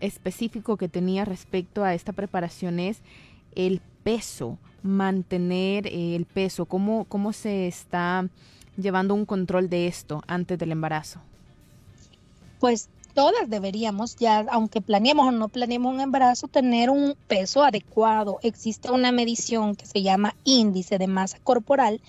específico 0.00 0.76
que 0.76 0.88
tenía 0.88 1.24
respecto 1.24 1.84
a 1.84 1.94
esta 1.94 2.12
preparación 2.12 2.80
es 2.80 3.00
el 3.54 3.80
peso 4.02 4.58
mantener 4.82 5.86
eh, 5.86 6.16
el 6.16 6.24
peso? 6.24 6.64
¿Cómo, 6.64 7.04
¿Cómo 7.04 7.32
se 7.32 7.66
está 7.66 8.28
llevando 8.76 9.14
un 9.14 9.26
control 9.26 9.68
de 9.68 9.86
esto 9.86 10.22
antes 10.26 10.58
del 10.58 10.72
embarazo? 10.72 11.20
Pues 12.60 12.88
todas 13.14 13.48
deberíamos, 13.48 14.16
ya 14.16 14.46
aunque 14.50 14.80
planeemos 14.80 15.28
o 15.28 15.32
no 15.32 15.48
planeemos 15.48 15.94
un 15.94 16.00
embarazo, 16.00 16.48
tener 16.48 16.90
un 16.90 17.16
peso 17.26 17.62
adecuado. 17.62 18.38
Existe 18.42 18.90
una 18.90 19.12
medición 19.12 19.76
que 19.76 19.86
se 19.86 20.02
llama 20.02 20.34
índice 20.44 20.98
de 20.98 21.06
masa 21.06 21.38
corporal 21.42 22.00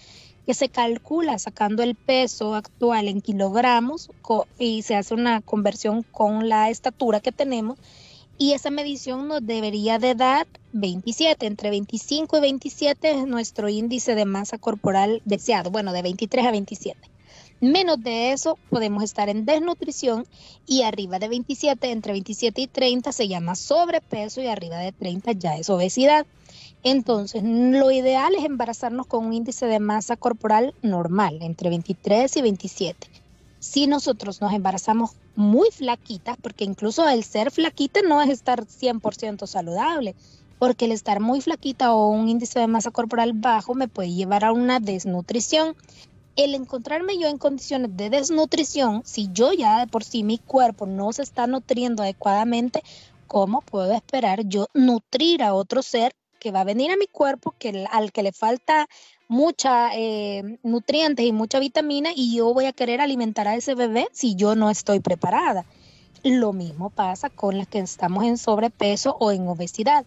que 0.49 0.55
se 0.55 0.69
calcula 0.69 1.37
sacando 1.37 1.83
el 1.83 1.93
peso 1.93 2.55
actual 2.55 3.07
en 3.07 3.21
kilogramos 3.21 4.09
y 4.57 4.81
se 4.81 4.95
hace 4.95 5.13
una 5.13 5.41
conversión 5.41 6.01
con 6.01 6.49
la 6.49 6.71
estatura 6.71 7.19
que 7.19 7.31
tenemos 7.31 7.77
y 8.39 8.53
esa 8.53 8.71
medición 8.71 9.27
nos 9.27 9.45
debería 9.45 9.99
de 9.99 10.15
dar 10.15 10.47
27, 10.73 11.45
entre 11.45 11.69
25 11.69 12.35
y 12.35 12.41
27 12.41 13.11
es 13.11 13.27
nuestro 13.27 13.69
índice 13.69 14.15
de 14.15 14.25
masa 14.25 14.57
corporal 14.57 15.21
deseado, 15.23 15.69
bueno, 15.69 15.93
de 15.93 16.01
23 16.01 16.47
a 16.47 16.49
27. 16.49 16.99
Menos 17.61 18.01
de 18.01 18.31
eso 18.31 18.57
podemos 18.71 19.03
estar 19.03 19.29
en 19.29 19.45
desnutrición 19.45 20.25
y 20.65 20.81
arriba 20.81 21.19
de 21.19 21.27
27, 21.27 21.91
entre 21.91 22.13
27 22.13 22.59
y 22.59 22.65
30 22.65 23.11
se 23.11 23.27
llama 23.27 23.53
sobrepeso 23.53 24.41
y 24.41 24.47
arriba 24.47 24.77
de 24.77 24.93
30 24.93 25.31
ya 25.33 25.57
es 25.57 25.69
obesidad. 25.69 26.25
Entonces, 26.83 27.43
lo 27.43 27.91
ideal 27.91 28.33
es 28.35 28.45
embarazarnos 28.45 29.05
con 29.07 29.25
un 29.25 29.33
índice 29.33 29.65
de 29.65 29.79
masa 29.79 30.15
corporal 30.15 30.73
normal, 30.81 31.39
entre 31.41 31.69
23 31.69 32.37
y 32.37 32.41
27 32.41 33.07
si 33.59 33.87
nosotros 33.87 34.41
nos 34.41 34.53
embarazamos 34.53 35.11
muy 35.35 35.69
flaquitas, 35.71 36.37
porque 36.41 36.63
incluso 36.63 37.07
el 37.07 37.23
ser 37.23 37.51
flaquita 37.51 38.01
no 38.01 38.21
es 38.21 38.29
estar 38.29 38.65
100% 38.65 39.45
saludable, 39.47 40.15
porque 40.57 40.85
el 40.85 40.91
estar 40.91 41.19
muy 41.19 41.41
flaquita 41.41 41.93
o 41.93 42.09
un 42.09 42.29
índice 42.29 42.59
de 42.59 42.67
masa 42.67 42.91
corporal 42.91 43.33
bajo 43.33 43.75
me 43.75 43.87
puede 43.87 44.11
llevar 44.11 44.45
a 44.45 44.53
una 44.53 44.79
desnutrición. 44.79 45.75
El 46.35 46.55
encontrarme 46.55 47.17
yo 47.17 47.27
en 47.27 47.37
condiciones 47.37 47.95
de 47.95 48.09
desnutrición, 48.09 49.01
si 49.05 49.29
yo 49.33 49.51
ya 49.51 49.79
de 49.79 49.87
por 49.87 50.03
sí 50.03 50.23
mi 50.23 50.37
cuerpo 50.37 50.85
no 50.85 51.11
se 51.11 51.21
está 51.21 51.47
nutriendo 51.47 52.03
adecuadamente, 52.03 52.81
¿cómo 53.27 53.61
puedo 53.61 53.93
esperar 53.93 54.47
yo 54.47 54.67
nutrir 54.73 55.43
a 55.43 55.53
otro 55.53 55.81
ser 55.81 56.13
que 56.39 56.51
va 56.51 56.61
a 56.61 56.63
venir 56.65 56.91
a 56.91 56.97
mi 56.97 57.07
cuerpo, 57.07 57.53
que 57.59 57.85
al 57.91 58.11
que 58.11 58.23
le 58.23 58.31
falta 58.31 58.87
mucha 59.27 59.91
eh, 59.93 60.57
nutrientes 60.63 61.25
y 61.25 61.31
mucha 61.31 61.59
vitamina 61.59 62.09
y 62.15 62.35
yo 62.35 62.53
voy 62.53 62.65
a 62.65 62.73
querer 62.73 63.01
alimentar 63.01 63.47
a 63.47 63.55
ese 63.55 63.75
bebé 63.75 64.07
si 64.11 64.35
yo 64.35 64.55
no 64.55 64.69
estoy 64.69 64.99
preparada. 64.99 65.65
Lo 66.23 66.51
mismo 66.51 66.89
pasa 66.89 67.29
con 67.29 67.57
las 67.57 67.67
que 67.67 67.79
estamos 67.79 68.23
en 68.25 68.37
sobrepeso 68.37 69.15
o 69.19 69.31
en 69.31 69.47
obesidad, 69.47 70.05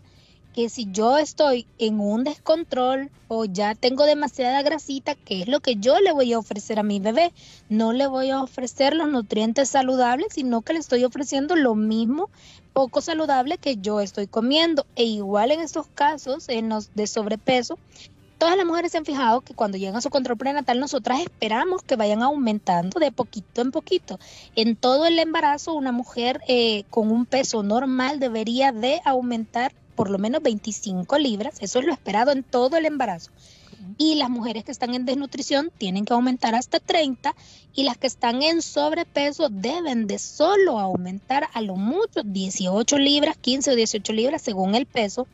que 0.52 0.68
si 0.68 0.88
yo 0.90 1.18
estoy 1.18 1.66
en 1.78 2.00
un 2.00 2.24
descontrol 2.24 3.10
o 3.28 3.44
ya 3.44 3.74
tengo 3.74 4.04
demasiada 4.04 4.62
grasita, 4.62 5.14
¿qué 5.14 5.42
es 5.42 5.48
lo 5.48 5.60
que 5.60 5.76
yo 5.76 5.98
le 6.00 6.12
voy 6.12 6.32
a 6.32 6.38
ofrecer 6.38 6.78
a 6.78 6.82
mi 6.82 7.00
bebé? 7.00 7.32
No 7.68 7.92
le 7.92 8.06
voy 8.06 8.30
a 8.30 8.42
ofrecer 8.42 8.94
los 8.94 9.08
nutrientes 9.08 9.70
saludables, 9.70 10.28
sino 10.32 10.62
que 10.62 10.74
le 10.74 10.80
estoy 10.80 11.04
ofreciendo 11.04 11.56
lo 11.56 11.74
mismo 11.74 12.30
poco 12.72 13.00
saludable 13.00 13.58
que 13.58 13.76
yo 13.76 14.00
estoy 14.00 14.26
comiendo. 14.26 14.86
E 14.96 15.04
igual 15.04 15.50
en 15.50 15.60
estos 15.60 15.86
casos, 15.88 16.48
en 16.48 16.68
los 16.68 16.94
de 16.94 17.06
sobrepeso, 17.06 17.78
Todas 18.42 18.56
las 18.56 18.66
mujeres 18.66 18.90
se 18.90 18.98
han 18.98 19.04
fijado 19.04 19.42
que 19.42 19.54
cuando 19.54 19.78
llegan 19.78 19.94
a 19.94 20.00
su 20.00 20.10
control 20.10 20.36
prenatal, 20.36 20.80
nosotras 20.80 21.20
esperamos 21.20 21.84
que 21.84 21.94
vayan 21.94 22.24
aumentando 22.24 22.98
de 22.98 23.12
poquito 23.12 23.60
en 23.60 23.70
poquito. 23.70 24.18
En 24.56 24.74
todo 24.74 25.06
el 25.06 25.16
embarazo, 25.20 25.74
una 25.74 25.92
mujer 25.92 26.40
eh, 26.48 26.82
con 26.90 27.12
un 27.12 27.24
peso 27.24 27.62
normal 27.62 28.18
debería 28.18 28.72
de 28.72 29.00
aumentar 29.04 29.72
por 29.94 30.10
lo 30.10 30.18
menos 30.18 30.42
25 30.42 31.18
libras. 31.18 31.56
Eso 31.60 31.78
es 31.78 31.86
lo 31.86 31.92
esperado 31.92 32.32
en 32.32 32.42
todo 32.42 32.76
el 32.76 32.86
embarazo. 32.86 33.30
Y 33.98 34.14
las 34.14 34.30
mujeres 34.30 34.64
que 34.64 34.70
están 34.70 34.94
en 34.94 35.06
desnutrición 35.06 35.70
tienen 35.76 36.04
que 36.04 36.12
aumentar 36.12 36.54
hasta 36.54 36.78
30 36.78 37.34
y 37.74 37.82
las 37.82 37.96
que 37.96 38.06
están 38.06 38.42
en 38.42 38.62
sobrepeso 38.62 39.48
deben 39.50 40.06
de 40.06 40.18
solo 40.18 40.78
aumentar 40.78 41.48
a 41.52 41.60
lo 41.62 41.74
mucho 41.74 42.22
18 42.22 42.98
libras, 42.98 43.36
15 43.36 43.72
o 43.72 43.74
18 43.74 44.12
libras 44.12 44.42
según 44.42 44.74
el 44.74 44.86
peso 44.86 45.26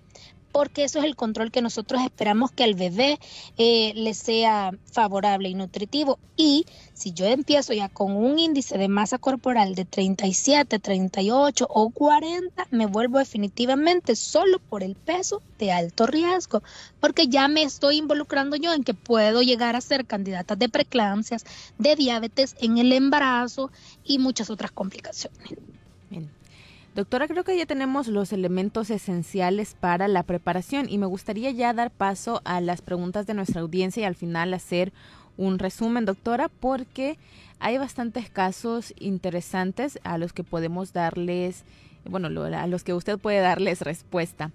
porque 0.58 0.82
eso 0.82 0.98
es 0.98 1.04
el 1.04 1.14
control 1.14 1.52
que 1.52 1.62
nosotros 1.62 2.02
esperamos 2.02 2.50
que 2.50 2.64
al 2.64 2.74
bebé 2.74 3.20
eh, 3.58 3.92
le 3.94 4.12
sea 4.12 4.72
favorable 4.90 5.48
y 5.48 5.54
nutritivo. 5.54 6.18
Y 6.36 6.66
si 6.94 7.12
yo 7.12 7.26
empiezo 7.26 7.74
ya 7.74 7.88
con 7.88 8.16
un 8.16 8.40
índice 8.40 8.76
de 8.76 8.88
masa 8.88 9.18
corporal 9.18 9.76
de 9.76 9.84
37, 9.84 10.80
38 10.80 11.64
o 11.70 11.90
40, 11.90 12.66
me 12.72 12.86
vuelvo 12.86 13.20
definitivamente 13.20 14.16
solo 14.16 14.58
por 14.58 14.82
el 14.82 14.96
peso 14.96 15.42
de 15.60 15.70
alto 15.70 16.08
riesgo, 16.08 16.64
porque 16.98 17.28
ya 17.28 17.46
me 17.46 17.62
estoy 17.62 17.98
involucrando 17.98 18.56
yo 18.56 18.74
en 18.74 18.82
que 18.82 18.94
puedo 18.94 19.42
llegar 19.42 19.76
a 19.76 19.80
ser 19.80 20.06
candidata 20.06 20.56
de 20.56 20.68
preeclampsias, 20.68 21.44
de 21.78 21.94
diabetes 21.94 22.56
en 22.58 22.78
el 22.78 22.92
embarazo 22.92 23.70
y 24.02 24.18
muchas 24.18 24.50
otras 24.50 24.72
complicaciones. 24.72 25.56
Doctora, 26.98 27.28
creo 27.28 27.44
que 27.44 27.56
ya 27.56 27.64
tenemos 27.64 28.08
los 28.08 28.32
elementos 28.32 28.90
esenciales 28.90 29.76
para 29.78 30.08
la 30.08 30.24
preparación 30.24 30.88
y 30.88 30.98
me 30.98 31.06
gustaría 31.06 31.52
ya 31.52 31.72
dar 31.72 31.92
paso 31.92 32.42
a 32.44 32.60
las 32.60 32.82
preguntas 32.82 33.24
de 33.24 33.34
nuestra 33.34 33.60
audiencia 33.60 34.00
y 34.00 34.04
al 34.04 34.16
final 34.16 34.52
hacer 34.52 34.92
un 35.36 35.60
resumen, 35.60 36.06
doctora, 36.06 36.48
porque 36.48 37.16
hay 37.60 37.78
bastantes 37.78 38.30
casos 38.30 38.94
interesantes 38.98 40.00
a 40.02 40.18
los 40.18 40.32
que 40.32 40.42
podemos 40.42 40.92
darles, 40.92 41.62
bueno, 42.04 42.26
a 42.42 42.66
los 42.66 42.82
que 42.82 42.94
usted 42.94 43.16
puede 43.16 43.38
darles 43.38 43.82
respuesta. 43.82 44.50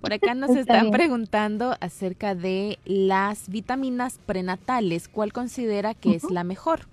Por 0.00 0.12
acá 0.12 0.34
nos 0.36 0.50
están 0.56 0.92
preguntando 0.92 1.76
acerca 1.80 2.36
de 2.36 2.78
las 2.84 3.48
vitaminas 3.48 4.20
prenatales. 4.24 5.08
¿Cuál 5.08 5.32
considera 5.32 5.94
que 5.94 6.14
es 6.14 6.30
la 6.30 6.44
mejor? 6.44 6.86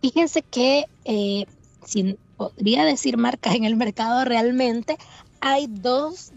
Fíjense 0.00 0.42
que 0.42 0.84
eh, 1.04 1.46
sin, 1.84 2.18
podría 2.38 2.84
decir 2.84 3.18
marcas 3.18 3.54
en 3.56 3.64
el 3.64 3.76
mercado 3.76 4.24
realmente, 4.24 4.96
hay 5.40 5.66
dos, 5.68 6.32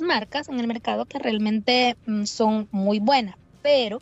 marcas 0.00 0.48
en 0.48 0.58
el 0.60 0.66
mercado 0.66 1.04
que 1.04 1.18
realmente 1.18 1.96
mm, 2.06 2.24
son 2.24 2.68
muy 2.70 2.98
buenas, 3.00 3.36
pero 3.62 4.00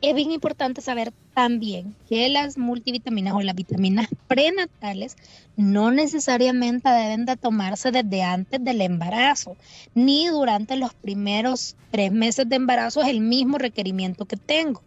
Es 0.00 0.14
bien 0.14 0.30
importante 0.30 0.82
saber 0.82 1.12
también 1.34 1.96
que 2.08 2.28
las 2.28 2.58
multivitaminas 2.58 3.34
o 3.34 3.40
las 3.42 3.54
vitaminas 3.54 4.08
prenatales 4.28 5.16
no 5.56 5.90
necesariamente 5.90 6.88
deben 6.88 7.24
de 7.26 7.36
tomarse 7.36 7.90
desde 7.90 8.22
antes 8.22 8.62
del 8.62 8.82
embarazo, 8.82 9.56
ni 9.94 10.28
durante 10.28 10.76
los 10.76 10.94
primeros 10.94 11.76
tres 11.90 12.12
meses 12.12 12.48
de 12.48 12.56
embarazo 12.56 13.02
es 13.02 13.08
el 13.08 13.20
mismo 13.20 13.58
requerimiento 13.58 14.26
que 14.26 14.36
tengo. 14.36 14.82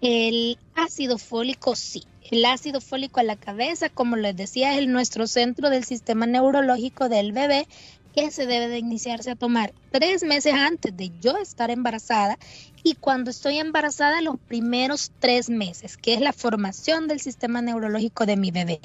El 0.00 0.58
ácido 0.74 1.18
fólico 1.18 1.74
sí. 1.76 2.04
El 2.30 2.44
ácido 2.44 2.80
fólico 2.80 3.18
a 3.18 3.24
la 3.24 3.34
cabeza, 3.34 3.88
como 3.88 4.16
les 4.16 4.36
decía, 4.36 4.78
es 4.78 4.86
nuestro 4.86 5.26
centro 5.26 5.68
del 5.68 5.84
sistema 5.84 6.26
neurológico 6.26 7.08
del 7.08 7.32
bebé 7.32 7.66
que 8.14 8.30
se 8.30 8.46
debe 8.46 8.68
de 8.68 8.78
iniciarse 8.78 9.32
a 9.32 9.36
tomar 9.36 9.72
tres 9.90 10.22
meses 10.22 10.54
antes 10.54 10.96
de 10.96 11.10
yo 11.20 11.36
estar 11.38 11.70
embarazada 11.70 12.38
y 12.82 12.94
cuando 12.94 13.30
estoy 13.30 13.58
embarazada 13.58 14.20
los 14.20 14.38
primeros 14.38 15.12
tres 15.18 15.50
meses, 15.50 15.96
que 15.96 16.14
es 16.14 16.20
la 16.20 16.32
formación 16.32 17.08
del 17.08 17.20
sistema 17.20 17.62
neurológico 17.62 18.26
de 18.26 18.36
mi 18.36 18.50
bebé. 18.50 18.80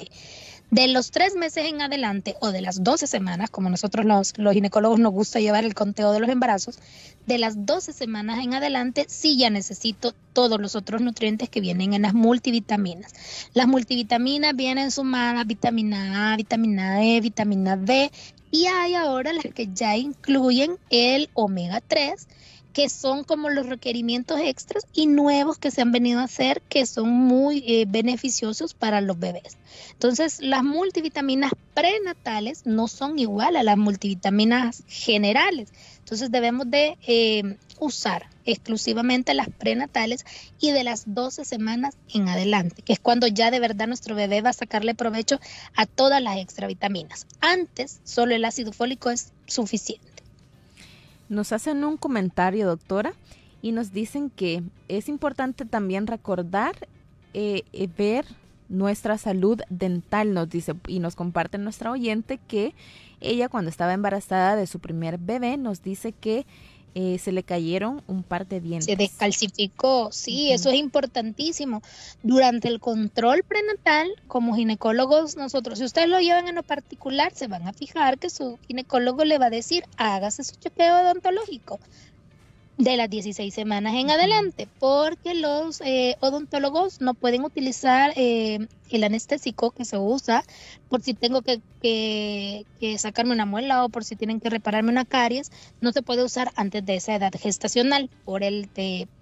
De 0.70 0.88
los 0.88 1.12
tres 1.12 1.36
meses 1.36 1.66
en 1.66 1.80
adelante 1.80 2.34
o 2.40 2.50
de 2.50 2.60
las 2.60 2.82
12 2.82 3.06
semanas, 3.06 3.50
como 3.50 3.70
nosotros 3.70 4.04
los, 4.04 4.32
ginecólogos 4.52 4.98
nos 4.98 5.12
gusta 5.12 5.38
llevar 5.38 5.64
el 5.64 5.74
conteo 5.74 6.12
de 6.12 6.18
los 6.18 6.28
embarazos, 6.28 6.80
de 7.24 7.38
las 7.38 7.66
12 7.66 7.92
semanas 7.92 8.42
en 8.42 8.54
adelante 8.54 9.06
sí 9.08 9.36
ya 9.38 9.48
necesito 9.48 10.12
todos 10.32 10.60
los 10.60 10.74
otros 10.74 11.00
nutrientes 11.00 11.48
que 11.48 11.60
vienen 11.60 11.92
en 11.92 12.02
las 12.02 12.14
multivitaminas. 12.14 13.14
Las 13.54 13.68
multivitaminas 13.68 14.56
vienen 14.56 14.90
sumadas 14.90 15.46
vitamina 15.46 16.32
A, 16.32 16.36
vitamina 16.36 17.04
E, 17.04 17.20
vitamina 17.20 17.76
B 17.76 18.10
y 18.50 18.66
hay 18.66 18.94
ahora 18.94 19.32
las 19.32 19.44
que 19.54 19.68
ya 19.72 19.96
incluyen 19.96 20.78
el 20.90 21.30
omega 21.34 21.80
3 21.80 22.26
que 22.76 22.90
son 22.90 23.24
como 23.24 23.48
los 23.48 23.64
requerimientos 23.64 24.38
extras 24.38 24.84
y 24.92 25.06
nuevos 25.06 25.56
que 25.56 25.70
se 25.70 25.80
han 25.80 25.92
venido 25.92 26.20
a 26.20 26.24
hacer 26.24 26.60
que 26.68 26.84
son 26.84 27.08
muy 27.08 27.64
eh, 27.66 27.86
beneficiosos 27.88 28.74
para 28.74 29.00
los 29.00 29.18
bebés. 29.18 29.56
Entonces, 29.92 30.42
las 30.42 30.62
multivitaminas 30.62 31.52
prenatales 31.72 32.66
no 32.66 32.86
son 32.86 33.18
igual 33.18 33.56
a 33.56 33.62
las 33.62 33.78
multivitaminas 33.78 34.82
generales. 34.88 35.70
Entonces, 36.00 36.30
debemos 36.30 36.70
de 36.70 36.98
eh, 37.06 37.56
usar 37.80 38.28
exclusivamente 38.44 39.32
las 39.32 39.48
prenatales 39.48 40.26
y 40.60 40.72
de 40.72 40.84
las 40.84 41.04
12 41.06 41.46
semanas 41.46 41.96
en 42.12 42.28
adelante, 42.28 42.82
que 42.82 42.92
es 42.92 43.00
cuando 43.00 43.26
ya 43.26 43.50
de 43.50 43.58
verdad 43.58 43.86
nuestro 43.86 44.14
bebé 44.14 44.42
va 44.42 44.50
a 44.50 44.52
sacarle 44.52 44.94
provecho 44.94 45.40
a 45.76 45.86
todas 45.86 46.22
las 46.22 46.36
extra 46.36 46.66
vitaminas. 46.66 47.26
Antes, 47.40 48.00
solo 48.04 48.34
el 48.34 48.44
ácido 48.44 48.74
fólico 48.74 49.08
es 49.08 49.32
suficiente. 49.46 50.15
Nos 51.28 51.52
hacen 51.52 51.84
un 51.84 51.96
comentario, 51.96 52.66
doctora, 52.66 53.12
y 53.62 53.72
nos 53.72 53.92
dicen 53.92 54.30
que 54.30 54.62
es 54.88 55.08
importante 55.08 55.64
también 55.64 56.06
recordar 56.06 56.88
eh, 57.34 57.62
eh, 57.72 57.88
ver 57.96 58.24
nuestra 58.68 59.18
salud 59.18 59.60
dental, 59.68 60.34
nos 60.34 60.48
dice, 60.48 60.74
y 60.86 60.98
nos 60.98 61.14
comparte 61.14 61.58
nuestra 61.58 61.90
oyente 61.90 62.38
que 62.48 62.74
ella 63.20 63.48
cuando 63.48 63.70
estaba 63.70 63.92
embarazada 63.92 64.56
de 64.56 64.66
su 64.66 64.80
primer 64.80 65.18
bebé 65.18 65.56
nos 65.56 65.82
dice 65.82 66.12
que 66.12 66.46
eh, 66.98 67.18
se 67.18 67.30
le 67.30 67.42
cayeron 67.42 68.02
un 68.06 68.22
par 68.22 68.46
de 68.46 68.58
dientes. 68.58 68.86
Se 68.86 68.96
descalcificó, 68.96 70.08
sí, 70.12 70.50
eso 70.50 70.70
es 70.70 70.76
importantísimo. 70.76 71.82
Durante 72.22 72.68
el 72.68 72.80
control 72.80 73.42
prenatal, 73.42 74.08
como 74.28 74.56
ginecólogos, 74.56 75.36
nosotros, 75.36 75.78
si 75.78 75.84
ustedes 75.84 76.08
lo 76.08 76.18
llevan 76.20 76.48
en 76.48 76.54
lo 76.54 76.62
particular, 76.62 77.34
se 77.34 77.48
van 77.48 77.68
a 77.68 77.74
fijar 77.74 78.16
que 78.16 78.30
su 78.30 78.58
ginecólogo 78.66 79.26
le 79.26 79.36
va 79.36 79.46
a 79.46 79.50
decir, 79.50 79.84
hágase 79.98 80.42
su 80.42 80.56
chequeo 80.56 81.02
odontológico 81.02 81.78
de 82.78 82.96
las 82.98 83.08
16 83.08 83.54
semanas 83.54 83.94
en 83.94 84.10
adelante, 84.10 84.68
porque 84.78 85.34
los 85.34 85.80
eh, 85.80 86.16
odontólogos 86.20 87.00
no 87.00 87.14
pueden 87.14 87.42
utilizar 87.42 88.12
eh, 88.16 88.66
el 88.90 89.04
anestésico 89.04 89.70
que 89.70 89.86
se 89.86 89.96
usa 89.96 90.44
por 90.90 91.00
si 91.00 91.14
tengo 91.14 91.40
que, 91.40 91.62
sacarme 92.98 93.32
una 93.32 93.46
muela 93.46 93.84
o 93.84 93.88
por 93.88 94.04
si 94.04 94.14
tienen 94.14 94.40
que 94.40 94.50
repararme 94.50 94.90
una 94.90 95.06
caries, 95.06 95.50
no 95.80 95.92
se 95.92 96.02
puede 96.02 96.22
usar 96.22 96.52
antes 96.54 96.84
de 96.84 96.96
esa 96.96 97.14
edad 97.14 97.32
gestacional 97.38 98.10
por 98.24 98.42
el 98.42 98.68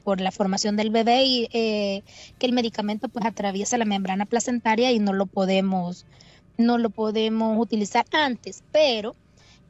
por 0.02 0.20
la 0.20 0.32
formación 0.32 0.76
del 0.76 0.90
bebé 0.90 1.24
y 1.24 1.48
eh, 1.52 2.02
que 2.38 2.46
el 2.46 2.52
medicamento 2.52 3.08
pues 3.08 3.24
atraviesa 3.24 3.78
la 3.78 3.84
membrana 3.84 4.26
placentaria 4.26 4.90
y 4.90 4.98
no 4.98 5.12
lo 5.12 5.26
podemos 5.26 6.06
no 6.56 6.78
lo 6.78 6.90
podemos 6.90 7.56
utilizar 7.58 8.06
antes, 8.12 8.62
pero 8.72 9.14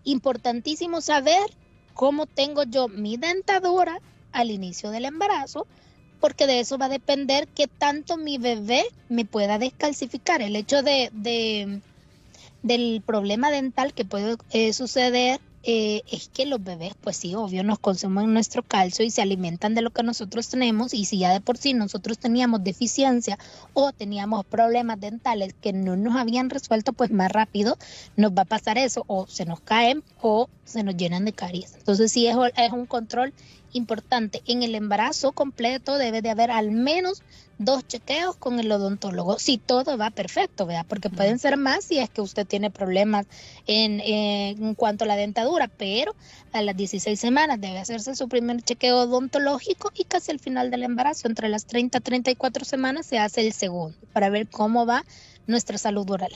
importantísimo 0.05 1.00
saber 1.00 1.51
cómo 1.94 2.26
tengo 2.26 2.64
yo 2.64 2.88
mi 2.88 3.16
dentadura 3.16 4.00
al 4.33 4.50
inicio 4.50 4.90
del 4.90 5.07
embarazo, 5.07 5.66
porque 6.20 6.46
de 6.46 6.61
eso 6.61 6.76
va 6.76 6.87
a 6.87 6.90
depender 6.90 7.48
qué 7.48 7.66
tanto 7.66 8.16
mi 8.16 8.38
bebé 8.38 8.85
me 9.09 9.24
pueda 9.24 9.59
descalcificar. 9.59 10.42
El 10.42 10.57
hecho 10.57 10.83
de, 10.83 11.80
del 12.62 13.02
problema 13.07 13.50
dental 13.50 13.94
que 13.94 14.04
puede 14.04 14.37
eh, 14.50 14.72
suceder 14.72 15.40
eh, 15.66 16.03
es 16.11 16.29
que 16.29 16.46
los 16.46 16.62
bebés, 16.62 16.94
pues 17.00 17.16
sí, 17.16 17.35
obvio, 17.35 17.64
nos 17.64 17.79
consumen 17.79 18.33
nuestro 18.33 18.62
calcio 18.62 19.05
y 19.05 19.11
se 19.11 19.22
alimentan 19.22 19.74
de 19.74 19.83
lo 19.83 19.90
que 19.90 20.03
nosotros 20.03 20.48
tenemos 20.48 20.92
y 20.92 21.07
si 21.07 21.18
ya 21.18 21.33
de 21.33 21.40
por 21.40 21.57
sí 21.57 21.72
nosotros 21.72 22.18
teníamos 22.18 22.62
deficiencia 22.62 23.38
o 23.72 23.92
teníamos 23.92 24.44
problemas 24.44 25.00
dentales 25.00 25.55
que 25.61 25.72
no 25.72 25.96
nos 25.96 26.16
habían 26.16 26.50
resuelto, 26.50 26.92
pues 26.92 27.11
más 27.11 27.33
rápido 27.33 27.79
nos 28.16 28.33
va 28.33 28.42
a 28.42 28.46
pasar 28.46 28.77
eso 28.79 29.05
o 29.07 29.27
se 29.27 29.46
nos 29.46 29.61
caen 29.61 30.03
o 30.20 30.48
se 30.64 30.83
nos 30.83 30.96
llenan 30.96 31.24
de 31.24 31.33
caries. 31.33 31.74
Entonces 31.79 32.12
sí 32.12 32.27
es, 32.27 32.37
es 32.57 32.72
un 32.72 32.87
control 32.87 33.33
importante. 33.74 34.42
En 34.46 34.62
el 34.62 34.74
embarazo 34.74 35.32
completo 35.32 35.98
debe 35.98 36.22
de 36.22 36.30
haber 36.30 36.50
al 36.50 36.70
menos 36.70 37.22
dos 37.58 37.87
chequeos 37.87 38.37
con 38.37 38.58
el 38.58 38.72
odontólogo, 38.72 39.38
si 39.38 39.58
todo 39.58 39.96
va 39.96 40.10
perfecto, 40.10 40.66
¿verdad? 40.66 40.87
Porque 40.88 41.10
pueden 41.10 41.38
ser 41.38 41.56
más 41.56 41.84
si 41.84 41.98
es 41.98 42.10
que 42.10 42.20
usted 42.20 42.46
tiene 42.46 42.70
problemas 42.70 43.26
en, 43.66 44.00
en 44.00 44.74
cuanto 44.74 45.04
a 45.04 45.08
la 45.08 45.16
dentadura, 45.16 45.68
pero 45.68 46.14
a 46.52 46.62
las 46.62 46.76
16 46.76 47.18
semanas 47.18 47.60
debe 47.60 47.78
hacerse 47.78 48.14
su 48.14 48.28
primer 48.28 48.62
chequeo 48.62 49.02
odontológico 49.02 49.92
y 49.94 50.04
casi 50.04 50.32
al 50.32 50.40
final 50.40 50.70
del 50.70 50.82
embarazo, 50.82 51.28
entre 51.28 51.48
las 51.48 51.66
30 51.66 51.98
y 51.98 52.00
34 52.00 52.64
semanas, 52.64 53.06
se 53.06 53.18
hace 53.18 53.46
el 53.46 53.52
segundo 53.52 53.96
para 54.12 54.30
ver 54.30 54.48
cómo 54.48 54.87
va 54.87 55.04
nuestra 55.46 55.78
salud 55.78 56.10
oral. 56.10 56.32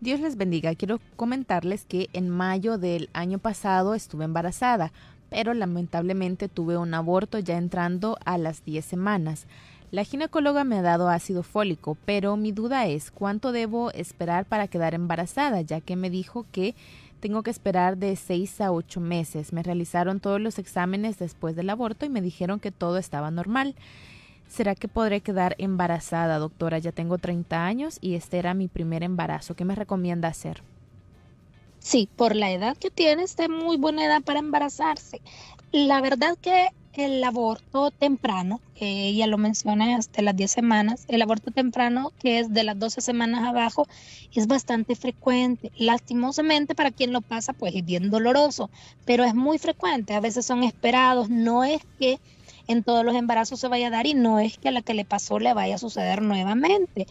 Dios 0.00 0.20
les 0.20 0.36
bendiga. 0.36 0.74
Quiero 0.74 1.00
comentarles 1.16 1.84
que 1.86 2.08
en 2.12 2.28
mayo 2.28 2.76
del 2.76 3.08
año 3.14 3.38
pasado 3.38 3.94
estuve 3.94 4.24
embarazada 4.24 4.92
pero 5.30 5.54
lamentablemente 5.54 6.48
tuve 6.48 6.76
un 6.76 6.94
aborto 6.94 7.38
ya 7.38 7.56
entrando 7.56 8.18
a 8.24 8.38
las 8.38 8.64
10 8.64 8.84
semanas. 8.84 9.46
La 9.90 10.04
ginecóloga 10.04 10.64
me 10.64 10.78
ha 10.78 10.82
dado 10.82 11.08
ácido 11.08 11.42
fólico, 11.42 11.96
pero 12.04 12.36
mi 12.36 12.52
duda 12.52 12.86
es 12.86 13.10
cuánto 13.10 13.52
debo 13.52 13.92
esperar 13.92 14.44
para 14.44 14.66
quedar 14.66 14.94
embarazada, 14.94 15.60
ya 15.60 15.80
que 15.80 15.94
me 15.94 16.10
dijo 16.10 16.44
que 16.50 16.74
tengo 17.20 17.42
que 17.42 17.50
esperar 17.50 17.96
de 17.96 18.14
6 18.16 18.60
a 18.60 18.72
8 18.72 19.00
meses. 19.00 19.52
Me 19.52 19.62
realizaron 19.62 20.20
todos 20.20 20.40
los 20.40 20.58
exámenes 20.58 21.18
después 21.18 21.56
del 21.56 21.70
aborto 21.70 22.04
y 22.04 22.10
me 22.10 22.20
dijeron 22.20 22.60
que 22.60 22.72
todo 22.72 22.98
estaba 22.98 23.30
normal. 23.30 23.74
¿Será 24.48 24.74
que 24.74 24.88
podré 24.88 25.20
quedar 25.20 25.54
embarazada, 25.58 26.38
doctora? 26.38 26.78
Ya 26.78 26.92
tengo 26.92 27.18
30 27.18 27.64
años 27.64 27.98
y 28.00 28.14
este 28.14 28.38
era 28.38 28.54
mi 28.54 28.68
primer 28.68 29.02
embarazo. 29.02 29.54
¿Qué 29.54 29.64
me 29.64 29.74
recomienda 29.74 30.28
hacer? 30.28 30.62
Sí, 31.86 32.08
por 32.16 32.34
la 32.34 32.50
edad 32.50 32.76
que 32.76 32.90
tiene, 32.90 33.22
es 33.22 33.36
de 33.36 33.48
muy 33.48 33.76
buena 33.76 34.04
edad 34.04 34.20
para 34.20 34.40
embarazarse. 34.40 35.20
La 35.70 36.00
verdad 36.00 36.36
que 36.36 36.70
el 36.94 37.22
aborto 37.22 37.92
temprano, 37.92 38.60
que 38.74 39.06
ella 39.06 39.28
lo 39.28 39.38
menciona 39.38 39.96
hasta 39.96 40.20
las 40.20 40.34
10 40.34 40.50
semanas, 40.50 41.04
el 41.06 41.22
aborto 41.22 41.52
temprano, 41.52 42.10
que 42.18 42.40
es 42.40 42.52
de 42.52 42.64
las 42.64 42.76
12 42.76 43.00
semanas 43.00 43.44
abajo, 43.44 43.86
es 44.34 44.48
bastante 44.48 44.96
frecuente. 44.96 45.70
Lastimosamente 45.76 46.74
para 46.74 46.90
quien 46.90 47.12
lo 47.12 47.20
pasa, 47.20 47.52
pues 47.52 47.72
es 47.76 47.84
bien 47.84 48.10
doloroso, 48.10 48.68
pero 49.04 49.22
es 49.22 49.36
muy 49.36 49.58
frecuente. 49.58 50.14
A 50.14 50.20
veces 50.20 50.44
son 50.44 50.64
esperados, 50.64 51.30
no 51.30 51.62
es 51.62 51.82
que 52.00 52.18
en 52.66 52.82
todos 52.82 53.04
los 53.04 53.14
embarazos 53.14 53.60
se 53.60 53.68
vaya 53.68 53.86
a 53.86 53.90
dar 53.90 54.08
y 54.08 54.14
no 54.14 54.40
es 54.40 54.58
que 54.58 54.70
a 54.70 54.72
la 54.72 54.82
que 54.82 54.94
le 54.94 55.04
pasó 55.04 55.38
le 55.38 55.54
vaya 55.54 55.76
a 55.76 55.78
suceder 55.78 56.20
nuevamente, 56.20 57.06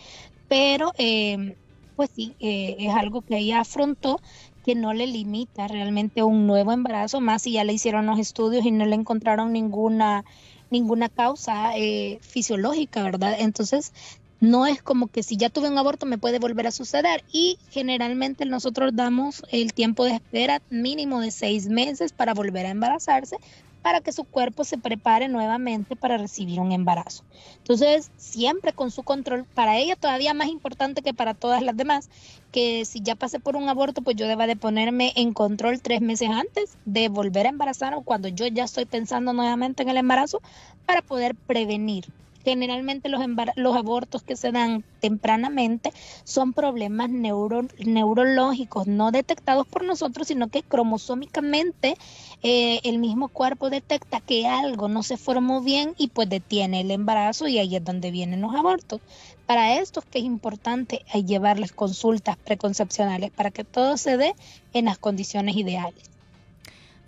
pero... 0.50 0.92
Eh, 0.98 1.56
pues 1.96 2.10
sí, 2.14 2.36
eh, 2.40 2.76
es 2.80 2.94
algo 2.94 3.22
que 3.22 3.38
ella 3.38 3.62
afrontó 3.62 4.20
que 4.66 4.74
no 4.74 4.94
le 4.94 5.06
limita 5.06 5.68
realmente 5.68 6.24
un 6.24 6.48
nuevo 6.48 6.72
embarazo, 6.72 7.22
más 7.22 7.44
si 7.44 7.52
ya 7.52 7.64
le 7.64 7.74
hicieron 7.74 8.08
los 8.08 8.18
estudios 8.18 8.66
y 8.66 8.72
no 8.72 8.88
le 8.88 8.96
encontraron 8.96 9.54
ninguna, 9.54 10.26
ninguna 10.72 11.08
causa 11.08 11.78
eh, 11.78 12.18
fisiológica, 12.22 13.04
¿verdad? 13.04 13.36
Entonces, 13.38 13.94
no 14.40 14.66
es 14.66 14.82
como 14.82 15.06
que 15.08 15.22
si 15.22 15.38
ya 15.38 15.50
tuve 15.50 15.70
un 15.70 15.78
aborto 15.78 16.08
me 16.08 16.18
puede 16.18 16.40
volver 16.40 16.66
a 16.66 16.72
suceder 16.72 17.24
y 17.32 17.60
generalmente 17.70 18.46
nosotros 18.46 18.92
damos 18.96 19.44
el 19.52 19.72
tiempo 19.72 20.04
de 20.04 20.16
espera 20.16 20.62
mínimo 20.72 21.22
de 21.22 21.30
seis 21.30 21.68
meses 21.68 22.12
para 22.12 22.34
volver 22.34 22.66
a 22.66 22.72
embarazarse, 22.72 23.38
para 23.86 24.02
que 24.02 24.12
su 24.12 24.24
cuerpo 24.24 24.64
se 24.64 24.80
prepare 24.80 25.28
nuevamente 25.28 25.96
para 25.96 26.18
recibir 26.18 26.60
un 26.60 26.72
embarazo. 26.72 27.24
Entonces, 27.58 28.10
siempre 28.18 28.74
con 28.74 28.90
su 28.90 29.04
control, 29.04 29.46
para 29.54 29.78
ella 29.78 29.96
todavía 29.96 30.34
más 30.34 30.48
importante 30.48 31.04
que 31.04 31.14
para 31.14 31.36
todas 31.36 31.62
las 31.62 31.78
demás, 31.78 32.10
que 32.52 32.84
si 32.86 33.04
ya 33.04 33.14
pasé 33.14 33.40
por 33.40 33.56
un 33.56 33.70
aborto, 33.70 34.02
pues 34.02 34.16
yo 34.16 34.28
deba 34.28 34.48
de 34.48 34.56
ponerme 34.56 35.14
en 35.16 35.34
control 35.34 35.84
tres 35.84 36.02
meses 36.02 36.30
antes 36.32 36.80
de 36.86 37.10
volver 37.10 37.46
a 37.46 37.50
embarazar 37.50 37.94
o 37.94 38.02
cuando 38.02 38.28
yo 38.28 38.48
ya 38.48 38.64
estoy 38.64 38.86
pensando 38.88 39.34
nuevamente 39.34 39.84
en 39.84 39.90
el 39.90 39.98
embarazo 39.98 40.42
para 40.88 41.04
poder 41.04 41.36
prevenir 41.36 42.06
Generalmente 42.46 43.10
los, 43.10 43.22
los 43.56 43.76
abortos 43.76 44.22
que 44.22 44.36
se 44.36 44.52
dan 44.52 44.84
tempranamente 45.00 45.92
son 46.24 46.54
problemas 46.54 47.10
neurológicos 47.10 48.88
no 48.88 49.12
detectados 49.12 49.68
por 49.68 49.84
nosotros, 49.84 50.28
sino 50.28 50.48
que 50.50 50.62
cromosómicamente 50.62 51.96
eh, 52.44 52.80
el 52.84 53.00
mismo 53.00 53.30
cuerpo 53.30 53.70
detecta 53.70 54.22
que 54.22 54.48
algo 54.48 54.88
no 54.88 55.02
se 55.02 55.18
formó 55.18 55.62
bien 55.62 55.96
y 55.98 56.10
pues 56.10 56.30
detiene 56.30 56.82
el 56.82 56.92
embarazo 56.92 57.48
y 57.48 57.58
ahí 57.58 57.76
es 57.76 57.84
donde 57.84 58.12
vienen 58.12 58.42
los 58.42 58.54
abortos. 58.54 59.02
Para 59.48 59.80
esto 59.80 60.00
es 60.00 60.06
que 60.06 60.20
es 60.20 60.26
importante 60.26 61.04
llevarles 61.26 61.72
consultas 61.72 62.38
preconcepcionales 62.38 63.32
para 63.32 63.52
que 63.52 63.64
todo 63.64 63.98
se 63.98 64.18
dé 64.18 64.36
en 64.74 64.86
las 64.86 64.98
condiciones 64.98 65.56
ideales. 65.56 66.12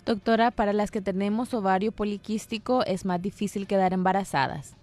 Doctora, 0.04 0.50
para 0.50 0.72
las 0.72 0.90
que 0.90 1.02
tenemos 1.02 1.52
ovario 1.52 1.92
poliquístico 1.92 2.84
es 2.84 3.04
más 3.04 3.20
difícil 3.20 3.66
quedar 3.66 3.92
embarazadas. 3.92 4.74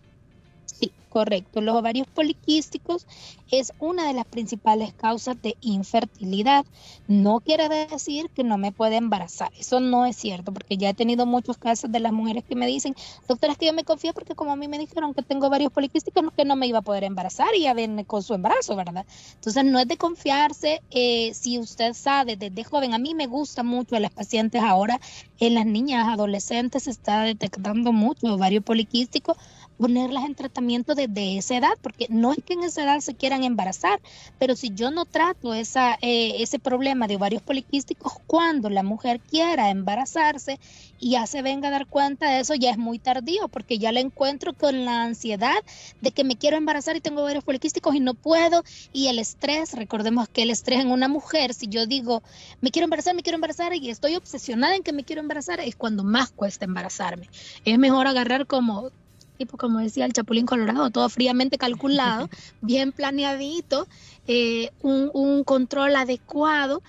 Correcto. 1.15 1.61
Los 1.61 1.77
ovarios 1.77 2.07
poliquísticos 2.07 3.07
es 3.49 3.71
una 3.79 4.05
de 4.05 4.13
las 4.13 4.25
principales 4.25 4.93
causas 4.93 5.41
de 5.41 5.55
infertilidad. 5.61 6.65
No 7.07 7.39
quiere 7.39 7.69
decir 7.69 8.29
que 8.31 8.43
no 8.43 8.57
me 8.57 8.73
pueda 8.73 8.97
embarazar. 8.97 9.49
Eso 9.57 9.79
no 9.79 10.05
es 10.05 10.17
cierto, 10.17 10.51
porque 10.51 10.75
ya 10.75 10.89
he 10.89 10.93
tenido 10.93 11.25
muchos 11.25 11.57
casos 11.57 11.89
de 11.89 12.01
las 12.01 12.11
mujeres 12.11 12.43
que 12.43 12.57
me 12.57 12.67
dicen, 12.67 12.97
doctora, 13.29 13.53
es 13.53 13.57
que 13.57 13.67
yo 13.67 13.71
me 13.71 13.85
confío 13.85 14.11
porque 14.13 14.35
como 14.35 14.51
a 14.51 14.57
mí 14.57 14.67
me 14.67 14.77
dijeron 14.77 15.13
que 15.13 15.21
tengo 15.21 15.47
ovarios 15.47 15.71
poliquísticos, 15.71 16.33
que 16.35 16.43
no 16.43 16.57
me 16.57 16.67
iba 16.67 16.79
a 16.79 16.81
poder 16.81 17.05
embarazar 17.05 17.55
y 17.55 17.65
a 17.67 17.73
ver 17.73 17.89
con 18.05 18.21
su 18.21 18.33
embarazo, 18.33 18.75
¿verdad? 18.75 19.05
Entonces 19.35 19.63
no 19.63 19.79
es 19.79 19.87
de 19.87 19.95
confiarse. 19.95 20.81
Eh, 20.91 21.33
si 21.33 21.57
usted 21.59 21.93
sabe 21.93 22.35
desde 22.35 22.65
joven, 22.65 22.93
a 22.93 22.97
mí 22.97 23.15
me 23.15 23.27
gusta 23.27 23.63
mucho 23.63 23.95
en 23.95 24.01
las 24.01 24.11
pacientes 24.11 24.61
ahora, 24.61 24.99
en 25.39 25.53
las 25.53 25.65
niñas 25.65 26.09
adolescentes 26.09 26.83
se 26.83 26.91
está 26.91 27.21
detectando 27.21 27.93
mucho 27.93 28.33
ovario 28.33 28.61
poliquístico 28.61 29.37
ponerlas 29.77 30.25
en 30.25 30.35
tratamiento 30.35 30.95
desde 30.95 31.37
esa 31.37 31.57
edad, 31.57 31.77
porque 31.81 32.07
no 32.09 32.31
es 32.31 32.39
que 32.43 32.53
en 32.53 32.63
esa 32.63 32.83
edad 32.83 32.99
se 32.99 33.15
quieran 33.15 33.43
embarazar, 33.43 33.99
pero 34.39 34.55
si 34.55 34.73
yo 34.73 34.91
no 34.91 35.05
trato 35.05 35.53
esa, 35.53 35.97
eh, 36.01 36.35
ese 36.39 36.59
problema 36.59 37.07
de 37.07 37.17
ovarios 37.17 37.41
poliquísticos 37.41 38.13
cuando 38.27 38.69
la 38.69 38.83
mujer 38.83 39.19
quiera 39.19 39.69
embarazarse 39.69 40.59
y 40.99 41.11
ya 41.11 41.27
se 41.27 41.41
venga 41.41 41.67
a 41.67 41.71
dar 41.71 41.87
cuenta 41.87 42.29
de 42.29 42.39
eso, 42.39 42.55
ya 42.55 42.71
es 42.71 42.77
muy 42.77 42.99
tardío, 42.99 43.47
porque 43.47 43.77
ya 43.77 43.91
la 43.91 43.99
encuentro 43.99 44.53
con 44.53 44.85
la 44.85 45.03
ansiedad 45.03 45.57
de 46.01 46.11
que 46.11 46.23
me 46.23 46.37
quiero 46.37 46.57
embarazar 46.57 46.95
y 46.95 47.01
tengo 47.01 47.21
ovarios 47.21 47.43
poliquísticos 47.43 47.95
y 47.95 47.99
no 47.99 48.13
puedo, 48.13 48.63
y 48.93 49.07
el 49.07 49.19
estrés, 49.19 49.73
recordemos 49.73 50.29
que 50.29 50.43
el 50.43 50.49
estrés 50.49 50.79
en 50.79 50.91
una 50.91 51.07
mujer, 51.07 51.53
si 51.53 51.67
yo 51.67 51.85
digo, 51.85 52.23
me 52.61 52.71
quiero 52.71 52.85
embarazar, 52.85 53.15
me 53.15 53.23
quiero 53.23 53.35
embarazar 53.35 53.73
y 53.73 53.89
estoy 53.89 54.15
obsesionada 54.15 54.75
en 54.75 54.83
que 54.83 54.93
me 54.93 55.03
quiero 55.03 55.21
embarazar, 55.21 55.59
es 55.59 55.75
cuando 55.75 56.03
más 56.03 56.31
cuesta 56.31 56.65
embarazarme. 56.65 57.29
Es 57.65 57.77
mejor 57.77 58.07
agarrar 58.07 58.47
como 58.47 58.91
tipo 59.35 59.57
como 59.57 59.79
decía 59.79 60.05
el 60.05 60.13
Chapulín 60.13 60.45
Colorado, 60.45 60.89
todo 60.91 61.09
fríamente 61.09 61.57
calculado, 61.57 62.29
bien 62.61 62.91
planeadito, 62.91 63.87
eh, 64.27 64.71
un, 64.81 65.09
un 65.13 65.43
control 65.43 65.95
adecuado 65.95 66.81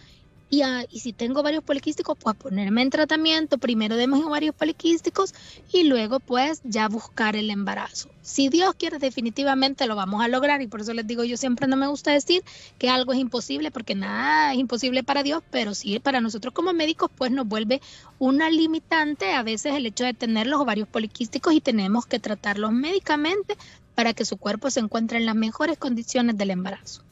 y, 0.49 0.63
y, 0.91 1.01
si 1.01 1.13
tengo 1.13 1.43
varios 1.43 1.65
poliquísticos, 1.65 2.17
pues 2.19 2.37
ponerme 2.37 2.83
en 2.83 2.91
tratamiento, 2.91 3.59
primero 3.59 3.97
de 3.97 4.07
mis 4.07 4.25
ovarios 4.25 4.55
poliquísticos 4.55 5.35
y 5.73 5.85
luego 5.85 6.21
pues 6.21 6.61
ya 6.63 6.89
buscar 6.89 7.35
el 7.35 7.51
embarazo. 7.51 8.09
Si 8.23 8.49
Dios 8.49 8.75
quiere, 8.77 8.99
definitivamente 8.99 9.87
lo 9.87 9.97
vamos 9.97 10.23
a 10.23 10.29
lograr 10.29 10.63
y 10.63 10.67
por 10.67 10.81
eso 10.81 10.93
les 10.93 11.07
digo, 11.07 11.25
yo 11.25 11.37
siempre 11.37 11.67
no 11.67 11.77
me 11.77 11.89
gusta 11.89 12.13
decir 12.13 12.45
que 12.79 12.89
algo 12.89 13.13
es 13.13 13.19
imposible 13.19 13.71
porque 13.71 13.95
nada 13.95 14.53
es 14.53 14.59
imposible 14.59 15.03
para 15.03 15.23
Dios, 15.23 15.43
pero 15.51 15.75
sí 15.75 15.99
para 15.99 16.21
nosotros 16.21 16.55
como 16.55 16.73
médicos 16.73 17.11
pues 17.15 17.31
nos 17.31 17.47
vuelve 17.47 17.81
una 18.19 18.51
limitante 18.51 19.33
a 19.33 19.43
veces 19.43 19.75
el 19.75 19.87
hecho 19.87 20.05
de 20.05 20.15
tener 20.15 20.47
los 20.47 20.61
ovarios 20.61 20.89
poliquísticos 20.89 21.55
y 21.55 21.61
tenemos 21.61 22.07
que 22.07 22.19
tratarlos 22.19 22.73
médicamente 22.73 23.57
para 23.95 24.13
que 24.13 24.25
su 24.25 24.37
cuerpo 24.37 24.71
se 24.71 24.81
encuentre 24.81 25.19
en 25.19 25.27
las 25.27 25.35
mejores 25.35 25.79
condiciones 25.79 26.37
del 26.37 26.51
embarazo. 26.51 27.06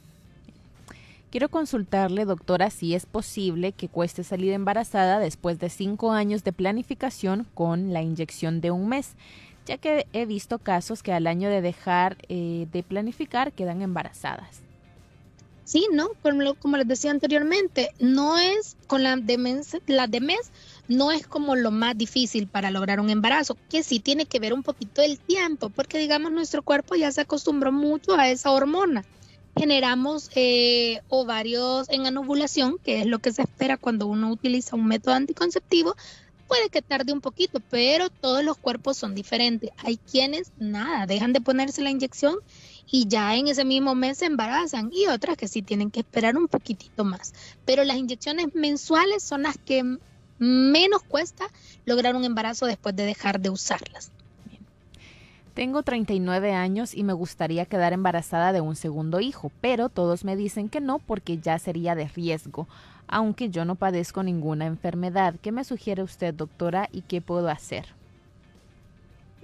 Quiero 1.34 1.48
consultarle, 1.48 2.26
doctora, 2.26 2.70
si 2.70 2.94
es 2.94 3.06
posible 3.06 3.72
que 3.72 3.88
cueste 3.88 4.22
salir 4.22 4.52
embarazada 4.52 5.18
después 5.18 5.58
de 5.58 5.68
cinco 5.68 6.12
años 6.12 6.44
de 6.44 6.52
planificación 6.52 7.44
con 7.54 7.92
la 7.92 8.02
inyección 8.02 8.60
de 8.60 8.70
un 8.70 8.88
mes, 8.88 9.14
ya 9.66 9.76
que 9.76 10.06
he 10.12 10.26
visto 10.26 10.60
casos 10.60 11.02
que 11.02 11.12
al 11.12 11.26
año 11.26 11.50
de 11.50 11.60
dejar 11.60 12.18
eh, 12.28 12.68
de 12.70 12.84
planificar 12.84 13.52
quedan 13.52 13.82
embarazadas. 13.82 14.60
Sí, 15.64 15.88
¿no? 15.92 16.10
Como, 16.22 16.54
como, 16.54 16.76
les 16.76 16.86
decía 16.86 17.10
anteriormente, 17.10 17.90
no 17.98 18.38
es 18.38 18.76
con 18.86 19.02
la 19.02 19.16
de, 19.16 19.60
la 19.88 20.06
de 20.06 20.20
mes, 20.20 20.52
no 20.86 21.10
es 21.10 21.26
como 21.26 21.56
lo 21.56 21.72
más 21.72 21.98
difícil 21.98 22.46
para 22.46 22.70
lograr 22.70 23.00
un 23.00 23.10
embarazo, 23.10 23.56
que 23.68 23.82
sí 23.82 23.98
tiene 23.98 24.26
que 24.26 24.38
ver 24.38 24.52
un 24.54 24.62
poquito 24.62 25.02
el 25.02 25.18
tiempo, 25.18 25.68
porque 25.68 25.98
digamos 25.98 26.30
nuestro 26.30 26.62
cuerpo 26.62 26.94
ya 26.94 27.10
se 27.10 27.22
acostumbró 27.22 27.72
mucho 27.72 28.14
a 28.14 28.28
esa 28.28 28.52
hormona 28.52 29.04
generamos 29.56 30.30
eh, 30.34 31.00
ovarios 31.08 31.88
en 31.88 32.06
anovulación, 32.06 32.78
que 32.78 33.00
es 33.00 33.06
lo 33.06 33.18
que 33.18 33.32
se 33.32 33.42
espera 33.42 33.76
cuando 33.76 34.06
uno 34.06 34.30
utiliza 34.30 34.76
un 34.76 34.86
método 34.86 35.14
anticonceptivo. 35.14 35.94
Puede 36.48 36.68
que 36.68 36.82
tarde 36.82 37.12
un 37.12 37.20
poquito, 37.20 37.60
pero 37.70 38.10
todos 38.10 38.44
los 38.44 38.58
cuerpos 38.58 38.96
son 38.96 39.14
diferentes. 39.14 39.70
Hay 39.78 39.96
quienes, 39.96 40.52
nada, 40.58 41.06
dejan 41.06 41.32
de 41.32 41.40
ponerse 41.40 41.82
la 41.82 41.90
inyección 41.90 42.36
y 42.90 43.08
ya 43.08 43.34
en 43.34 43.48
ese 43.48 43.64
mismo 43.64 43.94
mes 43.94 44.18
se 44.18 44.26
embarazan 44.26 44.90
y 44.92 45.06
otras 45.06 45.36
que 45.36 45.48
sí 45.48 45.62
tienen 45.62 45.90
que 45.90 46.00
esperar 46.00 46.36
un 46.36 46.48
poquitito 46.48 47.04
más. 47.04 47.32
Pero 47.64 47.84
las 47.84 47.96
inyecciones 47.96 48.54
mensuales 48.54 49.22
son 49.22 49.44
las 49.44 49.56
que 49.56 49.98
menos 50.38 51.02
cuesta 51.02 51.46
lograr 51.86 52.14
un 52.14 52.24
embarazo 52.24 52.66
después 52.66 52.94
de 52.94 53.04
dejar 53.04 53.40
de 53.40 53.50
usarlas. 53.50 54.10
Tengo 55.54 55.84
39 55.84 56.52
años 56.52 56.94
y 56.94 57.04
me 57.04 57.12
gustaría 57.12 57.64
quedar 57.64 57.92
embarazada 57.92 58.52
de 58.52 58.60
un 58.60 58.74
segundo 58.74 59.20
hijo, 59.20 59.52
pero 59.60 59.88
todos 59.88 60.24
me 60.24 60.34
dicen 60.34 60.68
que 60.68 60.80
no 60.80 60.98
porque 60.98 61.38
ya 61.38 61.60
sería 61.60 61.94
de 61.94 62.08
riesgo, 62.08 62.66
aunque 63.06 63.50
yo 63.50 63.64
no 63.64 63.76
padezco 63.76 64.24
ninguna 64.24 64.66
enfermedad. 64.66 65.36
¿Qué 65.40 65.52
me 65.52 65.62
sugiere 65.62 66.02
usted, 66.02 66.34
doctora, 66.34 66.88
y 66.92 67.02
qué 67.02 67.20
puedo 67.20 67.48
hacer? 67.48 67.86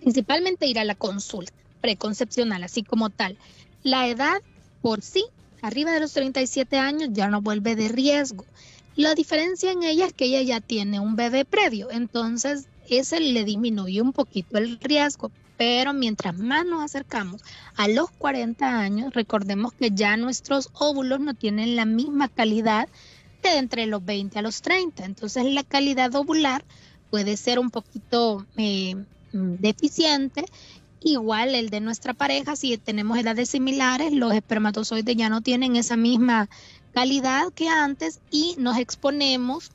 Principalmente 0.00 0.66
ir 0.66 0.80
a 0.80 0.84
la 0.84 0.96
consulta 0.96 1.52
preconcepcional, 1.80 2.64
así 2.64 2.82
como 2.82 3.10
tal. 3.10 3.38
La 3.84 4.08
edad 4.08 4.42
por 4.82 5.02
sí, 5.02 5.24
arriba 5.62 5.92
de 5.92 6.00
los 6.00 6.12
37 6.12 6.76
años, 6.76 7.10
ya 7.12 7.28
no 7.28 7.40
vuelve 7.40 7.76
de 7.76 7.86
riesgo. 7.86 8.44
La 8.96 9.14
diferencia 9.14 9.70
en 9.70 9.84
ella 9.84 10.06
es 10.06 10.12
que 10.12 10.24
ella 10.24 10.42
ya 10.42 10.60
tiene 10.60 10.98
un 10.98 11.14
bebé 11.14 11.44
previo, 11.44 11.88
entonces 11.92 12.66
ese 12.88 13.20
le 13.20 13.44
disminuye 13.44 14.02
un 14.02 14.12
poquito 14.12 14.58
el 14.58 14.80
riesgo, 14.80 15.30
pero 15.60 15.92
mientras 15.92 16.38
más 16.38 16.64
nos 16.64 16.82
acercamos 16.82 17.42
a 17.76 17.86
los 17.86 18.10
40 18.12 18.80
años, 18.80 19.12
recordemos 19.12 19.74
que 19.74 19.90
ya 19.90 20.16
nuestros 20.16 20.70
óvulos 20.72 21.20
no 21.20 21.34
tienen 21.34 21.76
la 21.76 21.84
misma 21.84 22.28
calidad 22.30 22.88
de 23.42 23.58
entre 23.58 23.84
los 23.84 24.02
20 24.02 24.38
a 24.38 24.42
los 24.42 24.62
30. 24.62 25.04
Entonces 25.04 25.44
la 25.44 25.62
calidad 25.62 26.14
ovular 26.14 26.64
puede 27.10 27.36
ser 27.36 27.58
un 27.58 27.68
poquito 27.68 28.46
eh, 28.56 29.04
deficiente. 29.32 30.46
Igual 31.02 31.54
el 31.54 31.68
de 31.68 31.80
nuestra 31.80 32.14
pareja, 32.14 32.56
si 32.56 32.78
tenemos 32.78 33.18
edades 33.18 33.50
similares, 33.50 34.14
los 34.14 34.32
espermatozoides 34.32 35.14
ya 35.14 35.28
no 35.28 35.42
tienen 35.42 35.76
esa 35.76 35.98
misma 35.98 36.48
calidad 36.94 37.52
que 37.52 37.68
antes 37.68 38.20
y 38.30 38.54
nos 38.56 38.78
exponemos 38.78 39.72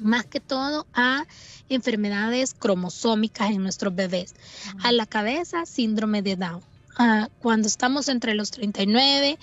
más 0.00 0.26
que 0.26 0.40
todo 0.40 0.86
a 0.92 1.26
enfermedades 1.68 2.54
cromosómicas 2.54 3.50
en 3.50 3.62
nuestros 3.62 3.94
bebés. 3.94 4.34
A 4.82 4.92
la 4.92 5.06
cabeza, 5.06 5.66
síndrome 5.66 6.22
de 6.22 6.36
Down. 6.36 6.62
Ah, 6.98 7.28
cuando 7.40 7.68
estamos 7.68 8.08
entre 8.08 8.34
los 8.34 8.50
39 8.50 9.38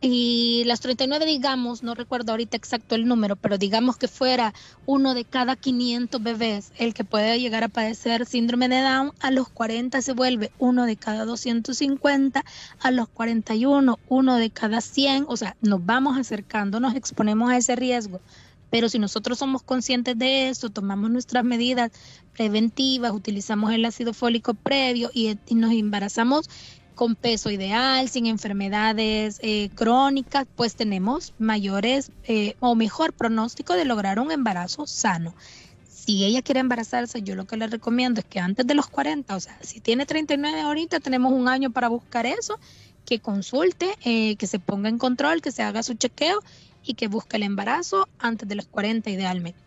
y 0.00 0.62
las 0.66 0.80
39, 0.80 1.24
digamos, 1.24 1.82
no 1.82 1.94
recuerdo 1.94 2.32
ahorita 2.32 2.56
exacto 2.56 2.94
el 2.94 3.06
número, 3.06 3.34
pero 3.34 3.56
digamos 3.56 3.96
que 3.96 4.08
fuera 4.08 4.52
uno 4.84 5.14
de 5.14 5.24
cada 5.24 5.56
500 5.56 6.22
bebés 6.22 6.72
el 6.76 6.92
que 6.92 7.04
puede 7.04 7.40
llegar 7.40 7.64
a 7.64 7.68
padecer 7.68 8.26
síndrome 8.26 8.68
de 8.68 8.82
Down, 8.82 9.12
a 9.20 9.30
los 9.30 9.48
40 9.48 10.02
se 10.02 10.12
vuelve 10.12 10.52
uno 10.58 10.84
de 10.84 10.96
cada 10.96 11.24
250, 11.24 12.44
a 12.78 12.90
los 12.90 13.08
41 13.08 13.98
uno 14.08 14.36
de 14.36 14.50
cada 14.50 14.80
100, 14.82 15.24
o 15.28 15.36
sea, 15.36 15.56
nos 15.62 15.84
vamos 15.84 16.18
acercando, 16.18 16.78
nos 16.78 16.94
exponemos 16.94 17.50
a 17.50 17.56
ese 17.56 17.74
riesgo 17.74 18.20
pero 18.76 18.90
si 18.90 18.98
nosotros 18.98 19.38
somos 19.38 19.62
conscientes 19.62 20.18
de 20.18 20.50
eso, 20.50 20.68
tomamos 20.68 21.08
nuestras 21.08 21.42
medidas 21.44 21.90
preventivas, 22.34 23.12
utilizamos 23.12 23.72
el 23.72 23.86
ácido 23.86 24.12
fólico 24.12 24.52
previo 24.52 25.10
y, 25.14 25.38
nos 25.54 25.72
embarazamos 25.72 26.50
con 26.94 27.14
peso 27.14 27.50
ideal, 27.50 28.10
sin 28.10 28.26
enfermedades 28.26 29.38
eh, 29.40 29.70
crónicas, 29.74 30.46
pues 30.56 30.76
tenemos 30.76 31.32
mayores 31.38 32.12
eh, 32.24 32.54
o 32.60 32.74
mejor 32.74 33.14
pronóstico 33.14 33.72
de 33.72 33.86
lograr 33.86 34.20
un 34.20 34.30
embarazo 34.30 34.86
sano. 34.86 35.34
si 35.88 36.26
ella 36.26 36.42
quiere 36.42 36.60
embarazarse, 36.60 37.22
yo 37.22 37.34
lo 37.34 37.46
que 37.46 37.56
le 37.56 37.68
recomiendo 37.68 38.20
es 38.20 38.26
que 38.26 38.40
antes 38.40 38.66
de 38.66 38.74
los 38.74 38.88
40, 38.88 39.36
o 39.36 39.40
sea, 39.40 39.58
si 39.62 39.80
tiene 39.80 40.04
39 40.04 40.60
ahorita, 40.60 41.00
tenemos 41.00 41.32
un 41.32 41.48
año 41.48 41.70
para 41.70 41.88
buscar 41.88 42.26
eso, 42.26 42.60
que 43.06 43.20
consulte, 43.20 43.96
eh, 44.04 44.36
que 44.36 44.46
se 44.46 44.58
ponga 44.58 44.90
en 44.90 44.98
control, 44.98 45.40
que 45.40 45.50
se 45.50 45.62
haga 45.62 45.82
su 45.82 45.94
chequeo 45.94 46.42
y 46.86 46.94
que 46.94 47.08
busque 47.08 47.36
el 47.36 47.42
embarazo 47.42 48.08
antes 48.18 48.48
de 48.48 48.54
los 48.54 48.66
40 48.66 49.10
idealmente. 49.10 49.58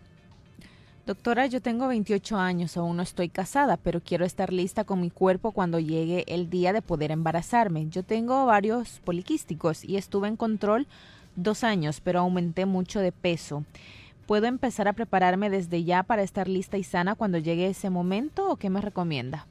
Doctora, 1.05 1.47
yo 1.47 1.59
tengo 1.59 1.87
28 1.87 2.37
años, 2.37 2.77
aún 2.77 2.97
no 2.97 3.01
estoy 3.03 3.29
casada, 3.29 3.77
pero 3.77 3.99
quiero 3.99 4.25
estar 4.25 4.53
lista 4.53 4.83
con 4.83 5.01
mi 5.01 5.09
cuerpo 5.09 5.51
cuando 5.51 5.79
llegue 5.79 6.23
el 6.27 6.51
día 6.51 6.71
de 6.71 6.83
poder 6.83 7.09
embarazarme. 7.09 7.87
Yo 7.89 8.03
tengo 8.03 8.45
varios 8.45 8.99
poliquísticos 8.99 9.83
y 9.83 9.97
estuve 9.97 10.27
en 10.27 10.37
control 10.37 10.85
dos 11.35 11.63
años, 11.63 11.99
pero 11.99 12.19
aumenté 12.19 12.67
mucho 12.67 12.99
de 12.99 13.11
peso. 13.11 13.63
¿Puedo 14.27 14.45
empezar 14.45 14.87
a 14.87 14.93
prepararme 14.93 15.49
desde 15.49 15.83
ya 15.83 16.03
para 16.03 16.21
estar 16.21 16.47
lista 16.47 16.77
y 16.77 16.83
sana 16.83 17.15
cuando 17.15 17.39
llegue 17.39 17.67
ese 17.67 17.89
momento 17.89 18.47
o 18.47 18.57
qué 18.57 18.69
me 18.69 18.79
recomienda? 18.79 19.47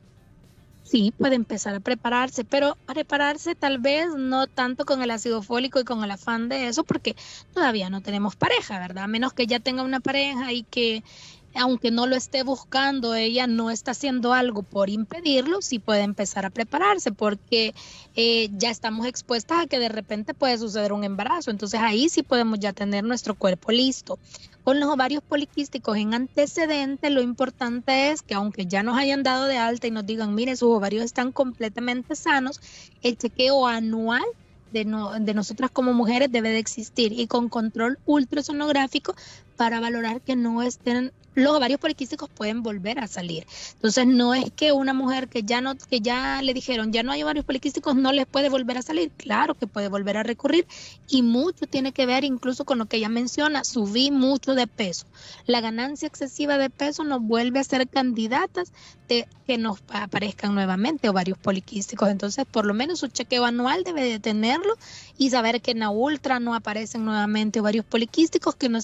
Sí, 0.90 1.12
puede 1.18 1.35
empezar 1.35 1.74
a 1.74 1.81
prepararse, 1.81 2.44
pero 2.46 2.79
prepararse 2.87 3.55
tal 3.55 3.79
vez 3.79 4.07
no 4.16 4.46
tanto 4.46 4.87
con 4.87 5.03
el 5.03 5.11
ácido 5.11 5.42
fólico 5.42 5.79
y 5.79 5.85
con 5.85 6.03
el 6.03 6.11
afán 6.11 6.48
de 6.48 6.66
eso, 6.68 6.83
porque 6.83 7.14
todavía 7.53 7.90
no 7.90 8.01
tenemos 8.01 8.37
pareja, 8.37 8.79
¿verdad? 8.79 9.05
A 9.05 9.07
menos 9.07 9.35
que 9.35 9.46
ya 9.46 9.61
tenga 9.61 9.83
una 9.83 10.01
pareja 10.01 10.51
y 10.53 10.64
que 10.64 11.05
aunque 11.54 11.90
no 11.90 12.06
lo 12.06 12.16
esté 12.16 12.42
buscando, 12.42 13.14
ella 13.14 13.46
no 13.46 13.70
está 13.70 13.92
haciendo 13.92 14.32
algo 14.32 14.62
por 14.62 14.90
impedirlo, 14.90 15.62
sí 15.62 15.78
puede 15.78 16.02
empezar 16.02 16.46
a 16.46 16.50
prepararse 16.50 17.12
porque 17.12 17.74
eh, 18.14 18.48
ya 18.52 18.70
estamos 18.70 19.06
expuestas 19.06 19.64
a 19.64 19.66
que 19.66 19.78
de 19.78 19.88
repente 19.88 20.34
puede 20.34 20.58
suceder 20.58 20.92
un 20.92 21.04
embarazo. 21.04 21.50
Entonces 21.50 21.80
ahí 21.80 22.08
sí 22.08 22.22
podemos 22.22 22.58
ya 22.58 22.72
tener 22.72 23.04
nuestro 23.04 23.34
cuerpo 23.34 23.72
listo. 23.72 24.18
Con 24.64 24.80
los 24.80 24.90
ovarios 24.90 25.22
poliquísticos 25.22 25.96
en 25.96 26.12
antecedente, 26.12 27.08
lo 27.08 27.22
importante 27.22 28.11
es 28.11 28.20
que 28.20 28.34
aunque 28.34 28.66
ya 28.66 28.82
nos 28.82 28.98
hayan 28.98 29.22
dado 29.22 29.46
de 29.46 29.56
alta 29.56 29.87
y 29.87 29.90
nos 29.90 30.04
digan, 30.04 30.34
mire, 30.34 30.56
sus 30.56 30.68
ovarios 30.68 31.04
están 31.04 31.32
completamente 31.32 32.14
sanos, 32.14 32.61
el 33.02 33.16
chequeo 33.16 33.66
anual 33.66 34.24
de, 34.72 34.84
de 35.20 35.34
nosotras 35.34 35.70
como 35.70 35.94
mujeres 35.94 36.30
debe 36.30 36.50
de 36.50 36.58
existir 36.58 37.12
y 37.12 37.26
con 37.26 37.48
control 37.48 37.98
ultrasonográfico 38.04 39.14
para 39.56 39.80
valorar 39.80 40.20
que 40.20 40.37
no 40.37 40.62
estén 40.62 41.12
los 41.38 41.57
ovarios 41.57 41.81
poliquísticos 41.81 42.29
pueden 42.29 42.62
volver 42.62 42.98
a 42.98 43.07
salir. 43.07 43.46
Entonces 43.74 44.07
no 44.07 44.35
es 44.35 44.51
que 44.53 44.72
una 44.72 44.92
mujer 44.92 45.29
que 45.29 45.42
ya 45.42 45.61
no 45.61 45.77
que 45.77 46.01
ya 46.01 46.42
le 46.42 46.55
dijeron 46.55 46.92
ya 46.92 47.03
no 47.03 47.12
hay 47.12 47.22
ovarios 47.22 47.44
poliquísticos 47.44 47.94
no 47.96 48.12
les 48.12 48.27
puede 48.27 48.48
volver 48.48 48.79
a 48.79 48.83
salir, 48.83 49.11
claro 49.16 49.55
que 49.55 49.66
puede 49.66 49.88
volver 49.88 50.16
a 50.16 50.22
recurrir 50.22 50.66
y 51.09 51.22
mucho 51.22 51.66
tiene 51.66 51.92
que 51.92 52.07
ver 52.07 52.24
incluso 52.24 52.64
con 52.64 52.79
lo 52.79 52.87
que 52.87 52.96
ella 52.96 53.09
menciona, 53.09 53.64
subí 53.64 54.11
mucho 54.11 54.55
de 54.55 54.66
peso. 54.66 55.07
La 55.46 55.61
ganancia 55.61 56.09
excesiva 56.09 56.59
de 56.59 56.70
peso 56.70 57.05
nos 57.05 57.22
vuelve 57.22 57.61
a 57.61 57.64
ser 57.64 57.88
candidatas 57.88 58.72
de 59.09 59.27
que 59.46 59.59
nos 59.59 59.79
aparezcan 59.88 60.55
nuevamente 60.55 61.09
ovarios 61.09 61.38
poliquísticos. 61.38 62.09
Entonces, 62.11 62.44
por 62.44 62.66
lo 62.66 62.74
menos 62.74 63.01
su 63.01 63.09
chequeo 63.09 63.46
anual 63.46 63.83
debe 63.83 64.03
de 64.03 64.18
tenerlo 64.18 64.74
y 65.16 65.31
saber 65.31 65.62
que 65.62 65.70
en 65.70 65.81
la 65.81 65.90
ultra 65.90 66.38
no 66.38 66.55
aparecen 66.55 67.05
nuevamente 67.05 67.61
ovarios 67.61 67.87
poliquísticos, 67.87 68.55
que 68.55 68.68
no, 68.68 68.79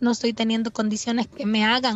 no 0.00 0.10
estoy 0.10 0.32
teniendo 0.32 0.70
condiciones 0.70 1.26
que 1.26 1.46
me 1.46 1.64
hagan 1.64 1.93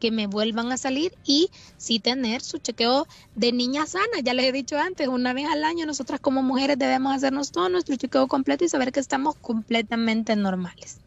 que 0.00 0.10
me 0.10 0.26
vuelvan 0.26 0.70
a 0.72 0.76
salir 0.76 1.14
y 1.24 1.50
sí 1.76 1.98
tener 1.98 2.42
su 2.42 2.58
chequeo 2.58 3.06
de 3.34 3.52
niña 3.52 3.86
sana. 3.86 4.20
Ya 4.22 4.34
les 4.34 4.46
he 4.46 4.52
dicho 4.52 4.78
antes, 4.78 5.08
una 5.08 5.32
vez 5.32 5.46
al 5.46 5.64
año 5.64 5.86
nosotras 5.86 6.20
como 6.20 6.42
mujeres 6.42 6.78
debemos 6.78 7.14
hacernos 7.14 7.52
todo 7.52 7.68
nuestro 7.68 7.96
chequeo 7.96 8.26
completo 8.26 8.64
y 8.64 8.68
saber 8.68 8.92
que 8.92 9.00
estamos 9.00 9.34
completamente 9.36 10.36
normales. 10.36 10.98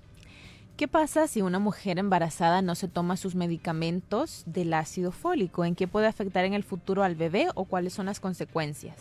¿Qué 0.78 0.88
pasa 0.88 1.28
si 1.28 1.42
una 1.42 1.58
mujer 1.58 1.98
embarazada 1.98 2.62
no 2.62 2.76
se 2.76 2.88
toma 2.88 3.18
sus 3.18 3.34
medicamentos 3.34 4.44
del 4.46 4.74
ácido 4.74 5.12
fólico? 5.12 5.66
¿En 5.66 5.74
qué 5.74 5.88
puede 5.88 6.06
afectar 6.06 6.46
en 6.46 6.54
el 6.54 6.64
futuro 6.64 7.04
al 7.04 7.16
bebé 7.16 7.48
o 7.56 7.66
cuáles 7.66 7.94
son 7.94 8.06
las 8.06 8.20
consecuencias? 8.20 8.96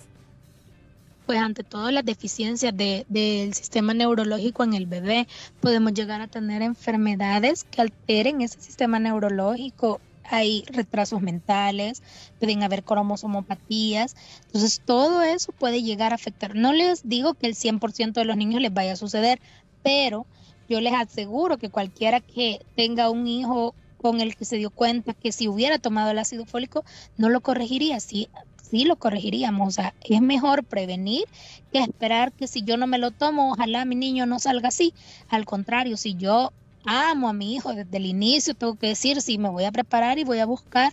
Pues 1.26 1.40
ante 1.40 1.64
todo 1.64 1.90
las 1.90 2.04
deficiencias 2.04 2.72
del 2.76 3.52
sistema 3.52 3.92
neurológico 3.92 4.62
en 4.62 4.74
el 4.74 4.86
bebé, 4.86 5.26
podemos 5.60 5.92
llegar 5.92 6.20
a 6.20 6.28
tener 6.28 6.62
enfermedades 6.62 7.64
que 7.64 7.82
alteren 7.82 8.40
ese 8.40 8.60
sistema 8.60 9.00
neurológico. 9.00 10.00
Hay 10.28 10.64
retrasos 10.68 11.20
mentales, 11.20 12.02
pueden 12.38 12.62
haber 12.62 12.82
cromosomopatías. 12.82 14.16
Entonces, 14.46 14.80
todo 14.84 15.22
eso 15.22 15.52
puede 15.52 15.82
llegar 15.82 16.12
a 16.12 16.16
afectar. 16.16 16.54
No 16.54 16.72
les 16.72 17.08
digo 17.08 17.34
que 17.34 17.46
el 17.46 17.54
100% 17.54 18.12
de 18.12 18.24
los 18.24 18.36
niños 18.36 18.60
les 18.60 18.72
vaya 18.72 18.92
a 18.92 18.96
suceder, 18.96 19.40
pero 19.82 20.26
yo 20.68 20.80
les 20.80 20.94
aseguro 20.94 21.58
que 21.58 21.70
cualquiera 21.70 22.20
que 22.20 22.60
tenga 22.74 23.10
un 23.10 23.26
hijo 23.26 23.74
con 23.98 24.20
el 24.20 24.36
que 24.36 24.44
se 24.44 24.56
dio 24.56 24.70
cuenta 24.70 25.14
que 25.14 25.32
si 25.32 25.48
hubiera 25.48 25.78
tomado 25.78 26.10
el 26.10 26.18
ácido 26.18 26.44
fólico 26.44 26.84
no 27.16 27.28
lo 27.28 27.40
corregiría. 27.40 28.00
Si 28.00 28.28
sí 28.70 28.85
lo 28.85 28.96
corregiríamos. 28.96 29.68
O 29.68 29.70
sea, 29.70 29.94
es 30.02 30.20
mejor 30.20 30.64
prevenir 30.64 31.24
que 31.72 31.81
esperar 31.81 32.33
que 32.33 32.46
si 32.46 32.62
yo 32.62 32.76
no 32.76 32.87
me 32.87 32.98
lo 32.98 33.11
tomo, 33.11 33.52
ojalá 33.52 33.85
mi 33.85 33.94
niño 33.94 34.26
no 34.26 34.38
salga 34.38 34.68
así. 34.68 34.94
Al 35.29 35.44
contrario, 35.44 35.96
si 35.96 36.14
yo 36.14 36.52
amo 36.85 37.29
a 37.29 37.33
mi 37.33 37.55
hijo 37.55 37.74
desde 37.74 37.96
el 37.96 38.07
inicio, 38.07 38.55
tengo 38.55 38.76
que 38.76 38.88
decir, 38.88 39.20
si 39.20 39.38
me 39.38 39.48
voy 39.48 39.64
a 39.64 39.72
preparar 39.72 40.18
y 40.18 40.24
voy 40.24 40.38
a 40.38 40.46
buscar 40.46 40.92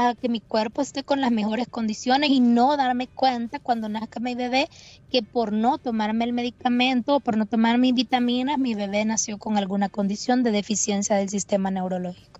a 0.00 0.14
que 0.14 0.28
mi 0.28 0.40
cuerpo 0.40 0.80
esté 0.80 1.02
con 1.02 1.20
las 1.20 1.32
mejores 1.32 1.66
condiciones 1.66 2.30
y 2.30 2.38
no 2.38 2.76
darme 2.76 3.08
cuenta 3.08 3.58
cuando 3.58 3.88
nazca 3.88 4.20
mi 4.20 4.36
bebé 4.36 4.68
que 5.10 5.24
por 5.24 5.52
no 5.52 5.78
tomarme 5.78 6.24
el 6.24 6.32
medicamento 6.32 7.16
o 7.16 7.20
por 7.20 7.36
no 7.36 7.46
tomar 7.46 7.78
mis 7.78 7.94
vitaminas, 7.94 8.58
mi 8.58 8.76
bebé 8.76 9.04
nació 9.04 9.38
con 9.38 9.58
alguna 9.58 9.88
condición 9.88 10.44
de 10.44 10.52
deficiencia 10.52 11.16
del 11.16 11.28
sistema 11.30 11.72
neurológico. 11.72 12.37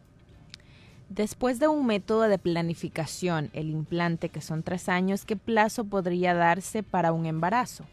Después 1.19 1.59
de 1.59 1.67
un 1.67 1.85
método 1.85 2.29
de 2.29 2.39
planificación, 2.39 3.51
el 3.53 3.71
implante, 3.71 4.29
que 4.29 4.41
son 4.41 4.63
tres 4.63 4.89
años, 4.89 5.25
¿qué 5.25 5.35
plazo 5.35 5.83
podría 5.83 6.33
darse 6.33 6.85
para 6.85 7.13
un 7.13 7.27
embarazo? 7.27 7.85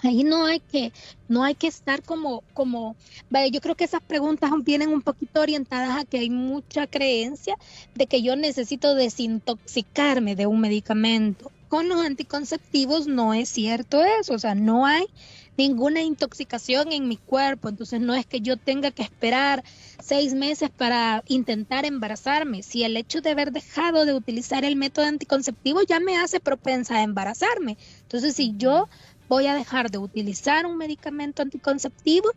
Ahí 0.00 0.24
no 0.24 0.46
hay 0.46 0.58
que, 0.58 0.92
no 1.28 1.44
hay 1.44 1.54
que 1.54 1.68
estar 1.68 2.02
como, 2.02 2.42
como, 2.54 2.96
yo 3.52 3.60
creo 3.60 3.76
que 3.76 3.84
esas 3.84 4.02
preguntas 4.02 4.50
vienen 4.64 4.88
un 4.88 5.02
poquito 5.02 5.42
orientadas 5.42 5.96
a 5.96 6.04
que 6.04 6.18
hay 6.18 6.28
mucha 6.28 6.88
creencia 6.88 7.54
de 7.94 8.08
que 8.08 8.20
yo 8.20 8.34
necesito 8.34 8.96
desintoxicarme 8.96 10.34
de 10.34 10.46
un 10.46 10.60
medicamento. 10.60 11.52
Con 11.68 11.88
los 11.88 12.04
anticonceptivos 12.04 13.06
no 13.06 13.32
es 13.32 13.48
cierto 13.48 14.02
eso, 14.02 14.34
o 14.34 14.38
sea, 14.40 14.56
no 14.56 14.86
hay 14.86 15.06
ninguna 15.56 16.02
intoxicación 16.02 16.92
en 16.92 17.08
mi 17.08 17.16
cuerpo, 17.16 17.68
entonces 17.68 18.00
no 18.00 18.14
es 18.14 18.26
que 18.26 18.40
yo 18.40 18.56
tenga 18.56 18.90
que 18.90 19.02
esperar 19.02 19.62
seis 20.00 20.34
meses 20.34 20.70
para 20.70 21.22
intentar 21.26 21.84
embarazarme. 21.84 22.62
Si 22.62 22.84
el 22.84 22.96
hecho 22.96 23.20
de 23.20 23.30
haber 23.30 23.52
dejado 23.52 24.04
de 24.04 24.14
utilizar 24.14 24.64
el 24.64 24.76
método 24.76 25.06
anticonceptivo 25.06 25.82
ya 25.82 26.00
me 26.00 26.16
hace 26.16 26.40
propensa 26.40 26.96
a 26.96 27.02
embarazarme, 27.02 27.76
entonces 28.02 28.34
si 28.34 28.54
yo 28.56 28.88
voy 29.28 29.46
a 29.46 29.54
dejar 29.54 29.90
de 29.90 29.98
utilizar 29.98 30.66
un 30.66 30.76
medicamento 30.76 31.42
anticonceptivo, 31.42 32.30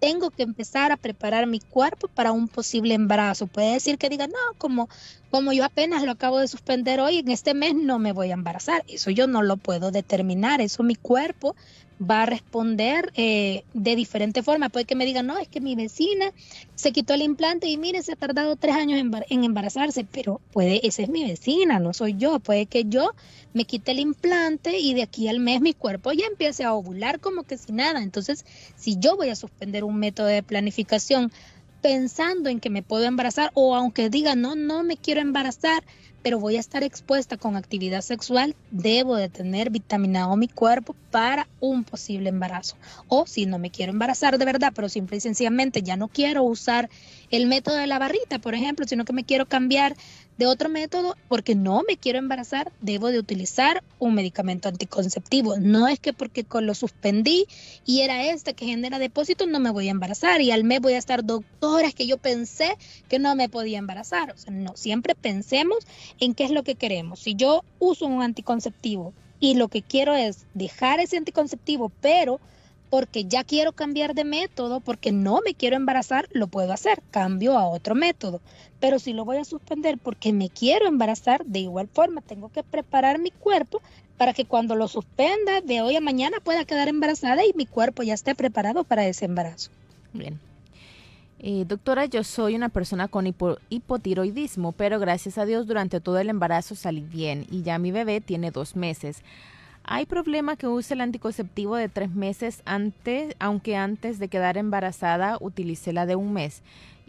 tengo 0.00 0.30
que 0.30 0.44
empezar 0.44 0.92
a 0.92 0.96
preparar 0.96 1.46
mi 1.46 1.60
cuerpo 1.60 2.08
para 2.08 2.32
un 2.32 2.48
posible 2.48 2.94
embarazo. 2.94 3.46
Puede 3.46 3.72
decir 3.72 3.98
que 3.98 4.08
diga, 4.08 4.28
no, 4.28 4.38
como, 4.56 4.88
como 5.30 5.52
yo 5.52 5.64
apenas 5.64 6.04
lo 6.04 6.12
acabo 6.12 6.38
de 6.38 6.48
suspender 6.48 7.00
hoy, 7.00 7.18
en 7.18 7.28
este 7.28 7.52
mes 7.54 7.74
no 7.74 7.98
me 7.98 8.12
voy 8.12 8.30
a 8.30 8.34
embarazar. 8.34 8.84
Eso 8.88 9.10
yo 9.10 9.26
no 9.26 9.42
lo 9.42 9.56
puedo 9.56 9.90
determinar, 9.90 10.60
eso 10.60 10.82
mi 10.82 10.94
cuerpo 10.94 11.56
va 12.00 12.22
a 12.22 12.26
responder 12.26 13.12
eh, 13.14 13.64
de 13.74 13.96
diferente 13.96 14.42
forma. 14.42 14.68
Puede 14.68 14.84
que 14.84 14.94
me 14.94 15.04
digan, 15.04 15.26
no, 15.26 15.38
es 15.38 15.48
que 15.48 15.60
mi 15.60 15.74
vecina 15.74 16.32
se 16.74 16.92
quitó 16.92 17.14
el 17.14 17.22
implante 17.22 17.68
y 17.68 17.76
mire, 17.76 18.02
se 18.02 18.12
ha 18.12 18.16
tardado 18.16 18.56
tres 18.56 18.76
años 18.76 19.00
en, 19.28 19.44
embarazarse, 19.44 20.04
pero 20.04 20.40
puede, 20.52 20.86
esa 20.86 21.02
es 21.02 21.08
mi 21.08 21.24
vecina, 21.24 21.78
no 21.78 21.92
soy 21.92 22.14
yo. 22.16 22.38
Puede 22.38 22.66
que 22.66 22.84
yo 22.84 23.12
me 23.52 23.64
quite 23.64 23.92
el 23.92 24.00
implante 24.00 24.78
y 24.78 24.94
de 24.94 25.02
aquí 25.02 25.28
al 25.28 25.40
mes 25.40 25.60
mi 25.60 25.74
cuerpo 25.74 26.12
ya 26.12 26.26
empiece 26.26 26.64
a 26.64 26.74
ovular 26.74 27.20
como 27.20 27.42
que 27.42 27.58
sin 27.58 27.76
nada. 27.76 28.02
Entonces, 28.02 28.44
si 28.76 28.96
yo 28.98 29.16
voy 29.16 29.30
a 29.30 29.36
suspender 29.36 29.84
un 29.84 29.98
método 29.98 30.26
de 30.26 30.42
planificación 30.42 31.32
pensando 31.80 32.48
en 32.48 32.60
que 32.60 32.70
me 32.70 32.82
puedo 32.82 33.04
embarazar 33.04 33.50
o 33.54 33.74
aunque 33.74 34.10
diga, 34.10 34.34
no, 34.34 34.54
no 34.54 34.82
me 34.82 34.96
quiero 34.96 35.20
embarazar, 35.20 35.84
pero 36.22 36.38
voy 36.38 36.56
a 36.56 36.60
estar 36.60 36.82
expuesta 36.82 37.36
con 37.36 37.56
actividad 37.56 38.00
sexual, 38.00 38.54
debo 38.70 39.16
de 39.16 39.28
tener 39.28 39.70
vitaminado 39.70 40.36
mi 40.36 40.48
cuerpo 40.48 40.94
para 41.10 41.48
un 41.60 41.84
posible 41.84 42.28
embarazo. 42.28 42.76
O 43.08 43.26
si 43.26 43.46
no 43.46 43.58
me 43.58 43.70
quiero 43.70 43.92
embarazar 43.92 44.38
de 44.38 44.44
verdad, 44.44 44.72
pero 44.74 44.88
simple 44.88 45.16
y 45.16 45.20
sencillamente 45.20 45.82
ya 45.82 45.96
no 45.96 46.08
quiero 46.08 46.42
usar 46.42 46.90
el 47.30 47.46
método 47.46 47.76
de 47.76 47.86
la 47.86 47.98
barrita, 47.98 48.38
por 48.38 48.54
ejemplo, 48.54 48.86
sino 48.86 49.04
que 49.04 49.12
me 49.12 49.24
quiero 49.24 49.46
cambiar 49.46 49.96
de 50.38 50.46
otro 50.46 50.68
método 50.68 51.16
porque 51.28 51.54
no 51.54 51.82
me 51.86 51.96
quiero 51.96 52.18
embarazar, 52.18 52.72
debo 52.80 53.08
de 53.08 53.18
utilizar 53.18 53.82
un 53.98 54.14
medicamento 54.14 54.68
anticonceptivo. 54.68 55.58
No 55.58 55.88
es 55.88 55.98
que 55.98 56.12
porque 56.12 56.46
lo 56.60 56.74
suspendí 56.74 57.46
y 57.84 58.00
era 58.00 58.24
este 58.24 58.54
que 58.54 58.66
genera 58.66 58.98
depósito, 58.98 59.46
no 59.46 59.58
me 59.58 59.70
voy 59.70 59.88
a 59.88 59.90
embarazar 59.90 60.40
y 60.40 60.52
al 60.52 60.64
mes 60.64 60.80
voy 60.80 60.94
a 60.94 60.98
estar 60.98 61.24
doctoras 61.24 61.92
que 61.92 62.06
yo 62.06 62.18
pensé 62.18 62.76
que 63.08 63.18
no 63.18 63.34
me 63.34 63.48
podía 63.48 63.78
embarazar. 63.78 64.30
O 64.30 64.38
sea, 64.38 64.52
no, 64.52 64.76
siempre 64.76 65.14
pensemos 65.14 65.78
en 66.20 66.34
qué 66.34 66.44
es 66.44 66.50
lo 66.50 66.62
que 66.62 66.76
queremos. 66.76 67.18
Si 67.20 67.34
yo 67.34 67.64
uso 67.80 68.06
un 68.06 68.22
anticonceptivo 68.22 69.12
y 69.40 69.54
lo 69.54 69.68
que 69.68 69.82
quiero 69.82 70.14
es 70.14 70.46
dejar 70.54 71.00
ese 71.00 71.16
anticonceptivo, 71.16 71.90
pero 72.00 72.40
porque 72.90 73.24
ya 73.24 73.44
quiero 73.44 73.72
cambiar 73.72 74.14
de 74.14 74.24
método, 74.24 74.80
porque 74.80 75.12
no 75.12 75.40
me 75.44 75.54
quiero 75.54 75.76
embarazar, 75.76 76.28
lo 76.32 76.46
puedo 76.46 76.72
hacer, 76.72 77.02
cambio 77.10 77.58
a 77.58 77.68
otro 77.68 77.94
método. 77.94 78.40
Pero 78.80 78.98
si 78.98 79.12
lo 79.12 79.24
voy 79.24 79.38
a 79.38 79.44
suspender 79.44 79.98
porque 79.98 80.32
me 80.32 80.48
quiero 80.48 80.86
embarazar, 80.86 81.44
de 81.44 81.60
igual 81.60 81.88
forma 81.88 82.20
tengo 82.20 82.50
que 82.50 82.62
preparar 82.62 83.18
mi 83.18 83.30
cuerpo 83.30 83.82
para 84.16 84.34
que 84.34 84.44
cuando 84.44 84.74
lo 84.74 84.88
suspenda 84.88 85.60
de 85.60 85.80
hoy 85.80 85.96
a 85.96 86.00
mañana 86.00 86.38
pueda 86.42 86.64
quedar 86.64 86.88
embarazada 86.88 87.44
y 87.44 87.52
mi 87.54 87.66
cuerpo 87.66 88.02
ya 88.02 88.14
esté 88.14 88.34
preparado 88.34 88.84
para 88.84 89.06
ese 89.06 89.24
embarazo. 89.24 89.70
Bien. 90.12 90.38
Eh, 91.40 91.64
doctora, 91.68 92.06
yo 92.06 92.24
soy 92.24 92.56
una 92.56 92.68
persona 92.68 93.06
con 93.06 93.32
hipotiroidismo, 93.68 94.72
pero 94.72 94.98
gracias 94.98 95.38
a 95.38 95.44
Dios 95.44 95.68
durante 95.68 96.00
todo 96.00 96.18
el 96.18 96.30
embarazo 96.30 96.74
salí 96.74 97.02
bien 97.02 97.46
y 97.50 97.62
ya 97.62 97.78
mi 97.78 97.92
bebé 97.92 98.20
tiene 98.20 98.50
dos 98.50 98.74
meses. 98.74 99.22
¿Hay 99.90 100.04
problema 100.04 100.56
que 100.56 100.66
use 100.66 100.92
el 100.92 101.00
anticonceptivo 101.00 101.74
de 101.74 101.88
tres 101.88 102.10
meses 102.10 102.60
antes, 102.66 103.34
aunque 103.38 103.74
antes 103.74 104.18
de 104.18 104.28
quedar 104.28 104.58
embarazada 104.58 105.38
utilicé 105.40 105.94
la 105.94 106.04
de 106.04 106.14
un 106.14 106.34
mes? 106.34 106.60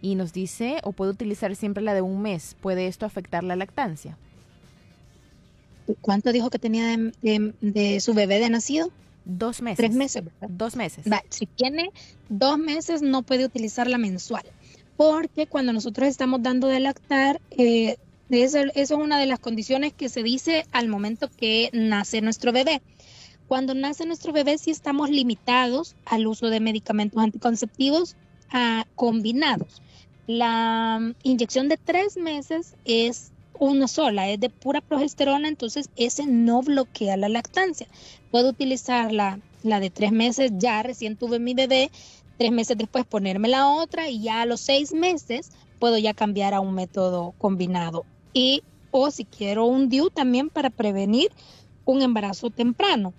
Y 0.01 0.15
nos 0.15 0.31
dice, 0.31 0.79
o 0.83 0.93
puede 0.93 1.11
utilizar 1.11 1.53
siempre 1.57 1.83
la 1.83 1.93
de 1.93 2.01
un 2.01 2.21
mes. 2.21 2.55
¿Puede 2.61 2.87
esto 2.87 3.05
afectar 3.05 3.43
la 3.43 3.57
lactancia? 3.57 4.17
¿Cuánto 5.99 6.31
dijo 6.31 6.49
que 6.49 6.57
tenía 6.57 6.95
de, 7.21 7.99
su 7.99 8.13
bebé 8.13 8.39
de 8.39 8.49
nacido? 8.49 8.89
Dos 9.25 9.61
meses. 9.61 9.77
Tres 9.77 9.93
meses, 9.93 10.23
¿verdad? 10.23 10.49
Dos 10.49 10.77
meses. 10.77 11.03
si 11.27 11.47
tiene 11.47 11.91
dos 12.29 12.57
meses, 12.57 13.01
no 13.01 13.23
puede 13.23 13.43
utilizar 13.43 13.89
la 13.89 13.97
mensual. 13.97 14.45
Porque 14.95 15.47
cuando 15.47 15.73
nosotros 15.73 16.07
estamos 16.07 16.41
dando 16.41 16.69
de 16.69 16.79
lactar, 16.79 17.41
eh, 17.51 17.97
eso, 18.29 18.59
es 18.75 18.91
una 18.91 19.19
de 19.19 19.25
las 19.25 19.39
condiciones 19.39 19.93
que 19.93 20.09
se 20.09 20.23
dice 20.23 20.65
al 20.71 20.87
momento 20.87 21.29
que 21.35 21.69
nace 21.73 22.21
nuestro 22.21 22.51
bebé. 22.51 22.81
Cuando 23.47 23.73
nace 23.73 24.05
nuestro 24.05 24.31
bebé, 24.31 24.59
sí 24.59 24.69
estamos 24.69 25.09
limitados 25.09 25.95
al 26.05 26.27
uso 26.27 26.49
de 26.49 26.59
medicamentos 26.59 27.21
anticonceptivos 27.21 28.15
ah, 28.51 28.85
combinados. 28.95 29.81
La 30.27 30.99
mm, 31.01 31.15
inyección 31.23 31.69
de 31.69 31.77
tres 31.77 32.17
meses 32.17 32.75
es 32.85 33.31
una 33.57 33.87
sola, 33.87 34.29
es 34.29 34.39
de 34.39 34.51
pura 34.51 34.81
progesterona, 34.81 35.47
entonces 35.47 35.89
ese 35.95 36.27
no 36.27 36.61
bloquea 36.61 37.17
la 37.17 37.29
lactancia. 37.29 37.87
Puedo 38.29 38.49
utilizar 38.49 39.11
la, 39.11 39.39
la 39.63 39.79
de 39.79 39.89
tres 39.89 40.11
meses, 40.11 40.51
ya 40.59 40.83
recién 40.83 41.17
tuve 41.17 41.39
mi 41.39 41.55
bebé, 41.55 41.89
tres 42.37 42.51
meses 42.51 42.77
después 42.77 43.05
ponerme 43.05 43.47
la 43.47 43.67
otra 43.67 44.07
y 44.07 44.21
ya 44.21 44.43
a 44.43 44.45
los 44.45 44.61
seis 44.61 44.93
meses 44.93 45.49
puedo 45.79 45.97
ya 45.97 46.13
cambiar 46.13 46.53
a 46.53 46.59
un 46.59 46.75
método 46.75 47.33
combinado 47.39 48.05
y 48.39 48.63
o 48.91 49.11
si 49.11 49.25
quiero 49.25 49.65
un 49.65 49.89
DIU 49.89 50.09
también 50.11 50.49
para 50.49 50.69
prevenir 50.69 51.29
un 51.83 52.01
embarazo 52.01 52.49
temprano, 52.49 53.13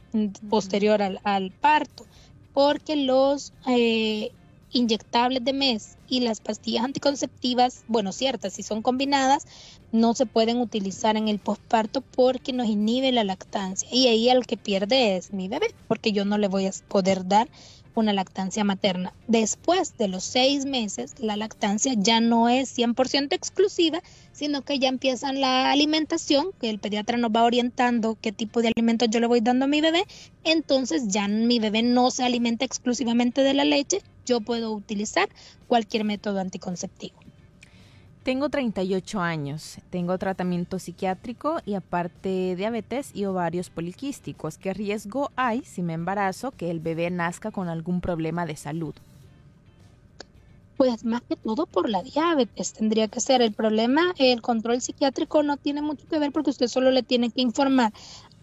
posterior 0.49 1.03
al, 1.03 1.51
parto, 1.61 2.07
porque 2.55 2.97
los 2.97 3.53
eh, 3.69 4.31
inyectables 4.71 5.45
de 5.45 5.53
mes 5.53 5.99
y 6.09 6.21
las 6.21 6.41
pastillas 6.41 6.85
anticonceptivas, 6.85 7.85
bueno, 7.87 8.13
ciertas, 8.13 8.55
si 8.55 8.63
son 8.63 8.81
combinadas, 8.81 9.47
no 9.93 10.15
se 10.15 10.25
pueden 10.25 10.59
utilizar 10.59 11.19
en 11.19 11.29
el 11.29 11.39
posparto 11.39 12.01
porque 12.01 12.55
nos 12.55 12.69
inhibe 12.69 13.13
la 13.13 13.25
lactancia. 13.25 13.89
Y 13.93 14.07
ahí 14.09 14.31
el 14.31 14.47
que 14.47 14.57
pierde 14.57 15.17
es 15.17 15.35
mi 15.35 15.49
bebé, 15.49 15.75
porque 15.87 16.13
yo 16.13 16.25
no 16.25 16.39
le 16.39 16.49
voy 16.49 16.67
a 16.67 16.73
poder 16.89 17.29
dar 17.29 17.49
una 17.95 18.13
lactancia 18.13 18.65
materna. 18.65 19.13
Después 19.27 19.97
de 19.97 20.09
los 20.09 20.25
seis 20.25 20.65
meses, 20.65 21.15
la 21.19 21.37
lactancia 21.37 21.95
ya 21.97 22.21
no 22.21 22.49
es 22.49 22.77
100% 22.77 23.33
exclusiva, 23.33 24.03
sino 24.33 24.63
que 24.63 24.79
ya 24.79 24.89
empiezan 24.89 25.41
la 25.41 25.71
alimentación, 25.71 26.51
que 26.61 26.71
el 26.71 26.79
pediatra 26.79 27.19
nos 27.19 27.31
va 27.31 27.45
orientando 27.45 28.17
qué 28.21 28.33
tipo 28.33 28.63
de 28.63 28.69
alimentos 28.69 29.09
yo 29.11 29.21
le 29.21 29.27
voy 29.27 29.41
dando 29.41 29.67
a 29.67 29.69
mi 29.69 29.81
bebé. 29.81 30.05
Entonces 30.45 31.09
ya 31.09 31.29
mi 31.29 31.59
bebé 31.59 31.83
no 31.83 32.11
se 32.11 32.25
alimenta 32.25 32.65
exclusivamente 32.65 33.43
de 33.43 33.55
la 33.55 33.65
leche, 33.65 34.03
yo 34.25 34.41
puedo 34.41 34.73
utilizar 34.73 35.29
cualquier 35.67 36.05
método 36.05 36.41
anticonceptivo. 36.41 37.20
Tengo 38.31 38.49
38 38.49 39.21
años, 39.21 39.79
tengo 39.91 40.17
tratamiento 40.17 40.79
psiquiátrico 40.79 41.59
y 41.67 41.75
aparte 41.75 42.55
diabetes 42.55 43.11
y 43.13 43.25
ovarios 43.25 43.71
poliquísticos. 43.71 44.57
¿Qué 44.57 44.73
riesgo 44.73 45.33
hay 45.35 45.65
si 45.65 45.83
me 45.83 45.95
embarazo 45.95 46.53
que 46.53 46.71
el 46.71 46.79
bebé 46.79 47.11
nazca 47.11 47.51
con 47.51 47.69
algún 47.69 48.01
problema 48.01 48.47
de 48.47 48.55
salud? 48.55 48.95
Pues 50.77 51.05
más 51.05 51.23
que 51.23 51.35
todo 51.35 51.67
por 51.67 51.91
la 51.91 52.05
diabetes 52.05 52.73
tendría 52.73 53.09
que 53.09 53.19
ser 53.19 53.43
el 53.43 53.53
problema. 53.53 54.15
El 54.17 54.43
control 54.43 54.81
psiquiátrico 54.81 55.43
no 55.43 55.57
tiene 55.57 55.83
mucho 55.83 56.07
que 56.07 56.21
ver 56.21 56.31
porque 56.31 56.51
usted 56.51 56.69
solo 56.69 56.93
le 56.93 57.03
tiene 57.03 57.31
que 57.31 57.43
informar 57.43 57.93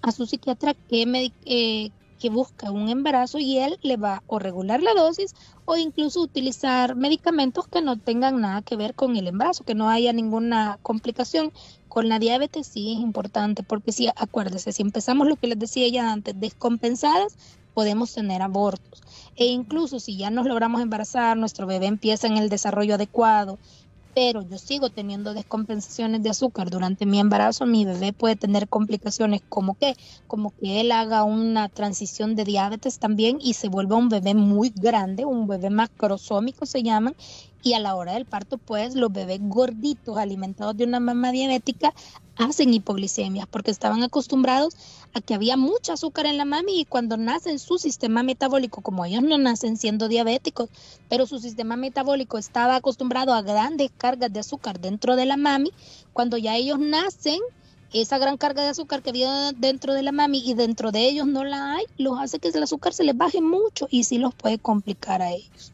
a 0.02 0.12
su 0.12 0.26
psiquiatra 0.26 0.76
qué, 0.90 1.32
eh, 1.46 1.92
que 2.18 2.30
busca 2.30 2.72
un 2.72 2.90
embarazo 2.90 3.40
y 3.40 3.58
él 3.58 3.78
le 3.82 3.98
va 3.98 4.24
o 4.28 4.40
regular 4.40 4.82
la 4.82 4.94
dosis 4.94 5.36
o 5.66 5.78
incluso 5.78 6.22
utilizar 6.22 6.96
medicamentos 6.96 7.68
que 7.68 7.82
no 7.82 7.98
tengan 7.98 8.42
nada 8.42 8.62
que 8.62 8.76
ver 8.76 8.94
con 8.94 9.16
el 9.16 9.28
embarazo, 9.28 9.64
que 9.64 9.76
no 9.76 9.90
haya 9.90 10.14
ninguna 10.14 10.80
complicación. 10.82 11.52
Con 11.88 12.10
la 12.10 12.20
diabetes 12.20 12.68
sí 12.68 12.94
es 12.94 13.00
importante 13.00 13.64
porque 13.64 13.92
si 13.92 14.08
acuérdese, 14.08 14.72
si 14.72 14.82
empezamos 14.82 15.28
lo 15.28 15.36
que 15.36 15.48
les 15.48 15.60
decía 15.60 15.88
ya 15.88 16.12
antes, 16.12 16.40
descompensadas, 16.40 17.36
podemos 17.74 18.14
tener 18.14 18.42
abortos. 18.42 19.04
E 19.36 19.46
incluso 19.46 20.00
si 20.00 20.18
ya 20.18 20.32
nos 20.32 20.48
logramos 20.48 20.82
embarazar, 20.82 21.38
nuestro 21.38 21.68
bebé 21.68 21.86
empieza 21.86 22.28
en 22.28 22.38
el 22.38 22.50
desarrollo 22.50 22.96
adecuado 22.96 23.60
pero 24.18 24.42
yo 24.42 24.58
sigo 24.58 24.90
teniendo 24.90 25.36
descompensaciones 25.36 26.24
de 26.24 26.32
azúcar 26.32 26.72
durante 26.72 27.06
mi 27.06 27.20
embarazo, 27.20 27.68
mi 27.68 27.86
bebé 27.86 28.14
puede 28.14 28.36
tener 28.36 28.68
complicaciones 28.68 29.42
como 29.48 29.76
que, 29.76 29.94
como 30.26 30.56
que 30.60 30.82
él 30.82 30.92
haga 30.92 31.24
una 31.24 31.70
transición 31.70 32.36
de 32.36 32.44
diabetes 32.44 32.98
también 32.98 33.38
y 33.40 33.54
se 33.54 33.70
vuelva 33.70 33.96
un 33.96 34.10
bebé 34.10 34.34
muy 34.34 34.72
grande, 34.74 35.26
un 35.26 35.46
bebé 35.46 35.70
macrosómico 35.70 36.66
se 36.66 36.82
llaman, 36.82 37.14
y 37.64 37.74
a 37.74 37.80
la 37.80 37.96
hora 37.96 38.14
del 38.14 38.26
parto, 38.26 38.58
pues 38.58 38.96
los 38.96 39.12
bebés 39.12 39.40
gorditos 39.42 40.18
alimentados 40.18 40.78
de 40.78 40.86
una 40.86 41.00
mamá 41.00 41.32
diabética 41.32 41.94
hacen 42.38 42.74
hipoglicemias 42.74 43.48
porque 43.48 43.72
estaban 43.72 44.04
acostumbrados 44.04 44.76
a 45.14 45.22
que 45.22 45.34
había 45.34 45.58
mucho 45.58 45.94
azúcar 45.94 46.28
en 46.28 46.38
la 46.38 46.46
mami 46.46 46.82
y 46.82 46.86
cuando 46.86 47.18
nacen 47.18 47.60
su 47.60 47.78
sistema 47.78 48.24
metabólico, 48.24 48.82
como 48.82 49.06
ellos 49.06 49.24
no 49.24 49.38
nacen 49.38 49.78
siendo 49.78 50.08
diabéticos, 50.08 50.70
pero 51.10 51.26
su 51.26 51.40
sistema 51.40 51.76
metabólico 51.76 52.38
estaba 52.38 52.76
acostumbrado 52.76 53.34
a 53.34 53.42
grandes 53.42 53.92
cargas 53.98 54.32
de 54.32 54.40
azúcar 54.40 54.80
dentro 54.80 55.16
de 55.16 55.26
la 55.26 55.38
mami, 55.38 55.72
cuando 56.14 56.38
ya 56.38 56.56
ellos 56.56 56.80
nacen, 56.80 57.40
esa 57.94 58.18
gran 58.18 58.38
carga 58.38 58.64
de 58.64 58.70
azúcar 58.70 59.02
que 59.02 59.12
había 59.12 59.52
dentro 59.54 59.94
de 59.94 60.04
la 60.04 60.12
mami 60.12 60.44
y 60.46 60.54
dentro 60.54 60.92
de 60.92 61.08
ellos 61.08 61.26
no 61.26 61.44
la 61.44 61.76
hay, 61.76 61.86
los 61.98 62.20
hace 62.20 62.40
que 62.40 62.50
el 62.50 62.64
azúcar 62.64 62.94
se 62.94 63.04
les 63.06 63.16
baje 63.16 63.42
mucho 63.42 63.88
y 63.90 64.04
sí 64.04 64.18
los 64.18 64.36
puede 64.36 64.60
complicar 64.60 65.22
a 65.22 65.32
ellos. 65.32 65.74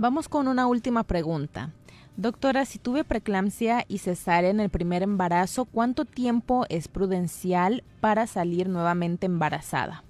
Vamos 0.00 0.30
con 0.30 0.48
una 0.48 0.66
última 0.66 1.02
pregunta. 1.02 1.74
Doctora, 2.16 2.64
si 2.64 2.78
tuve 2.78 3.04
preeclampsia 3.04 3.84
y 3.86 3.98
cesárea 3.98 4.48
en 4.48 4.58
el 4.58 4.70
primer 4.70 5.02
embarazo, 5.02 5.66
¿cuánto 5.66 6.06
tiempo 6.06 6.64
es 6.70 6.88
prudencial 6.88 7.84
para 8.00 8.26
salir 8.26 8.70
nuevamente 8.70 9.26
embarazada? 9.26 10.02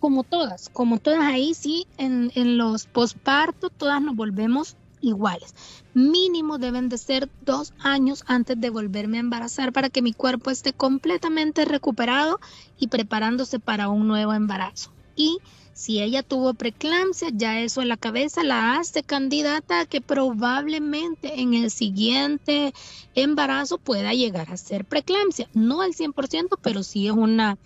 Como 0.00 0.24
todas, 0.24 0.70
como 0.70 0.98
todas 0.98 1.20
ahí 1.20 1.54
sí, 1.54 1.86
en, 1.98 2.32
los 2.58 2.86
pospartos 2.86 3.70
todas 3.76 4.02
nos 4.02 4.16
volvemos 4.16 4.76
iguales. 5.00 5.54
Mínimo 5.94 6.58
deben 6.58 6.88
de 6.88 6.98
ser 6.98 7.30
dos 7.42 7.72
años 7.78 8.24
antes 8.26 8.60
de 8.60 8.70
volverme 8.70 9.18
a 9.18 9.20
embarazar 9.20 9.72
para 9.72 9.88
que 9.88 10.02
mi 10.02 10.12
cuerpo 10.12 10.50
esté 10.50 10.72
completamente 10.72 11.64
recuperado 11.64 12.40
y 12.76 12.88
preparándose 12.88 13.60
para 13.60 13.88
un 13.88 14.08
nuevo 14.08 14.34
embarazo. 14.34 14.90
Y 15.14 15.38
si 15.78 16.02
ella 16.02 16.24
tuvo 16.24 16.54
preeclampsia, 16.54 17.28
ya 17.32 17.60
eso 17.60 17.82
en 17.82 17.88
la 17.88 17.96
cabeza 17.96 18.42
la 18.42 18.78
hace 18.78 19.04
candidata 19.04 19.78
a 19.78 19.86
que 19.86 20.00
probablemente 20.00 21.40
en 21.40 21.54
el 21.54 21.70
siguiente 21.70 22.74
embarazo 23.14 23.78
pueda 23.78 24.12
llegar 24.12 24.50
a 24.50 24.56
ser 24.56 24.84
preeclampsia. 24.84 25.48
No 25.54 25.80
al 25.80 25.94
100%, 25.94 26.58
pero 26.60 26.82
sí 26.82 27.06
es 27.06 27.12
una 27.12 27.58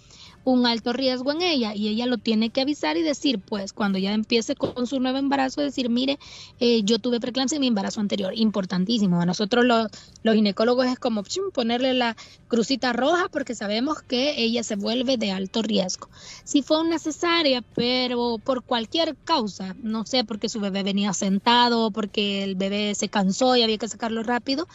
un 0.44 0.66
alto 0.66 0.92
riesgo 0.92 1.32
en 1.32 1.42
ella 1.42 1.74
y 1.74 1.88
ella 1.88 2.06
lo 2.06 2.18
tiene 2.18 2.50
que 2.50 2.60
avisar 2.60 2.96
y 2.96 3.02
decir, 3.02 3.38
pues 3.38 3.72
cuando 3.72 3.98
ya 3.98 4.12
empiece 4.12 4.54
con 4.54 4.86
su 4.86 5.00
nuevo 5.00 5.18
embarazo, 5.18 5.60
decir, 5.60 5.88
mire, 5.88 6.18
eh, 6.60 6.82
yo 6.82 6.98
tuve 6.98 7.20
preeclampsia 7.20 7.56
en 7.56 7.60
mi 7.60 7.68
embarazo 7.68 8.00
anterior, 8.00 8.32
importantísimo. 8.36 9.20
A 9.20 9.26
nosotros 9.26 9.64
los, 9.64 9.88
los 10.22 10.34
ginecólogos 10.34 10.86
es 10.86 10.98
como 10.98 11.22
ponerle 11.52 11.94
la 11.94 12.16
crucita 12.48 12.92
roja 12.92 13.28
porque 13.30 13.54
sabemos 13.54 14.02
que 14.02 14.42
ella 14.42 14.62
se 14.62 14.76
vuelve 14.76 15.16
de 15.16 15.30
alto 15.30 15.62
riesgo. 15.62 16.08
Si 16.44 16.62
fue 16.62 16.80
una 16.80 16.98
cesárea, 16.98 17.62
pero 17.74 18.38
por 18.42 18.62
cualquier 18.62 19.16
causa, 19.24 19.76
no 19.82 20.04
sé, 20.06 20.24
porque 20.24 20.48
su 20.48 20.60
bebé 20.60 20.82
venía 20.82 21.12
sentado, 21.12 21.90
porque 21.90 22.42
el 22.44 22.56
bebé 22.56 22.94
se 22.94 23.08
cansó 23.08 23.56
y 23.56 23.62
había 23.62 23.78
que 23.78 23.88
sacarlo 23.88 24.22
rápido, 24.22 24.66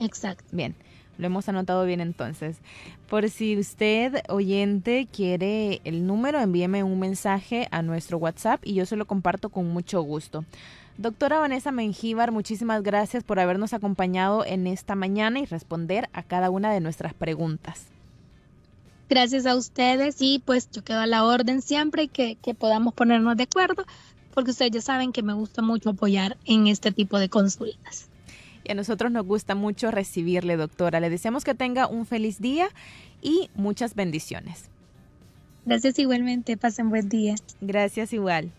Exacto. 0.00 0.44
Bien, 0.52 0.74
lo 1.18 1.26
hemos 1.26 1.48
anotado 1.48 1.84
bien 1.84 2.00
entonces. 2.00 2.58
Por 3.08 3.28
si 3.28 3.58
usted, 3.58 4.22
oyente, 4.28 5.08
quiere 5.12 5.80
el 5.84 6.06
número, 6.06 6.40
envíeme 6.40 6.84
un 6.84 6.98
mensaje 6.98 7.68
a 7.70 7.82
nuestro 7.82 8.18
WhatsApp 8.18 8.60
y 8.64 8.74
yo 8.74 8.86
se 8.86 8.96
lo 8.96 9.06
comparto 9.06 9.48
con 9.48 9.68
mucho 9.68 10.00
gusto. 10.02 10.44
Doctora 10.96 11.38
Vanessa 11.38 11.70
Mengíbar, 11.70 12.32
muchísimas 12.32 12.82
gracias 12.82 13.22
por 13.24 13.38
habernos 13.38 13.72
acompañado 13.72 14.44
en 14.44 14.66
esta 14.66 14.94
mañana 14.94 15.38
y 15.38 15.44
responder 15.44 16.08
a 16.12 16.22
cada 16.22 16.50
una 16.50 16.72
de 16.72 16.80
nuestras 16.80 17.14
preguntas. 17.14 17.86
Gracias 19.08 19.46
a 19.46 19.56
ustedes 19.56 20.16
y 20.20 20.42
pues 20.44 20.70
yo 20.70 20.84
quedo 20.84 21.00
a 21.00 21.06
la 21.06 21.24
orden 21.24 21.62
siempre 21.62 22.08
que, 22.08 22.36
que 22.36 22.52
podamos 22.54 22.94
ponernos 22.94 23.36
de 23.36 23.44
acuerdo 23.44 23.86
porque 24.34 24.50
ustedes 24.50 24.70
ya 24.72 24.80
saben 24.82 25.12
que 25.12 25.22
me 25.22 25.32
gusta 25.32 25.62
mucho 25.62 25.90
apoyar 25.90 26.36
en 26.44 26.66
este 26.66 26.92
tipo 26.92 27.18
de 27.18 27.28
consultas 27.28 28.08
a 28.70 28.74
nosotros 28.74 29.10
nos 29.10 29.26
gusta 29.26 29.54
mucho 29.54 29.90
recibirle, 29.90 30.56
doctora. 30.56 31.00
Le 31.00 31.10
deseamos 31.10 31.44
que 31.44 31.54
tenga 31.54 31.86
un 31.86 32.06
feliz 32.06 32.40
día 32.40 32.68
y 33.22 33.50
muchas 33.54 33.94
bendiciones. 33.94 34.70
Gracias 35.66 35.98
igualmente, 35.98 36.56
pasen 36.56 36.88
buen 36.88 37.08
día. 37.08 37.34
Gracias 37.60 38.12
igual. 38.12 38.50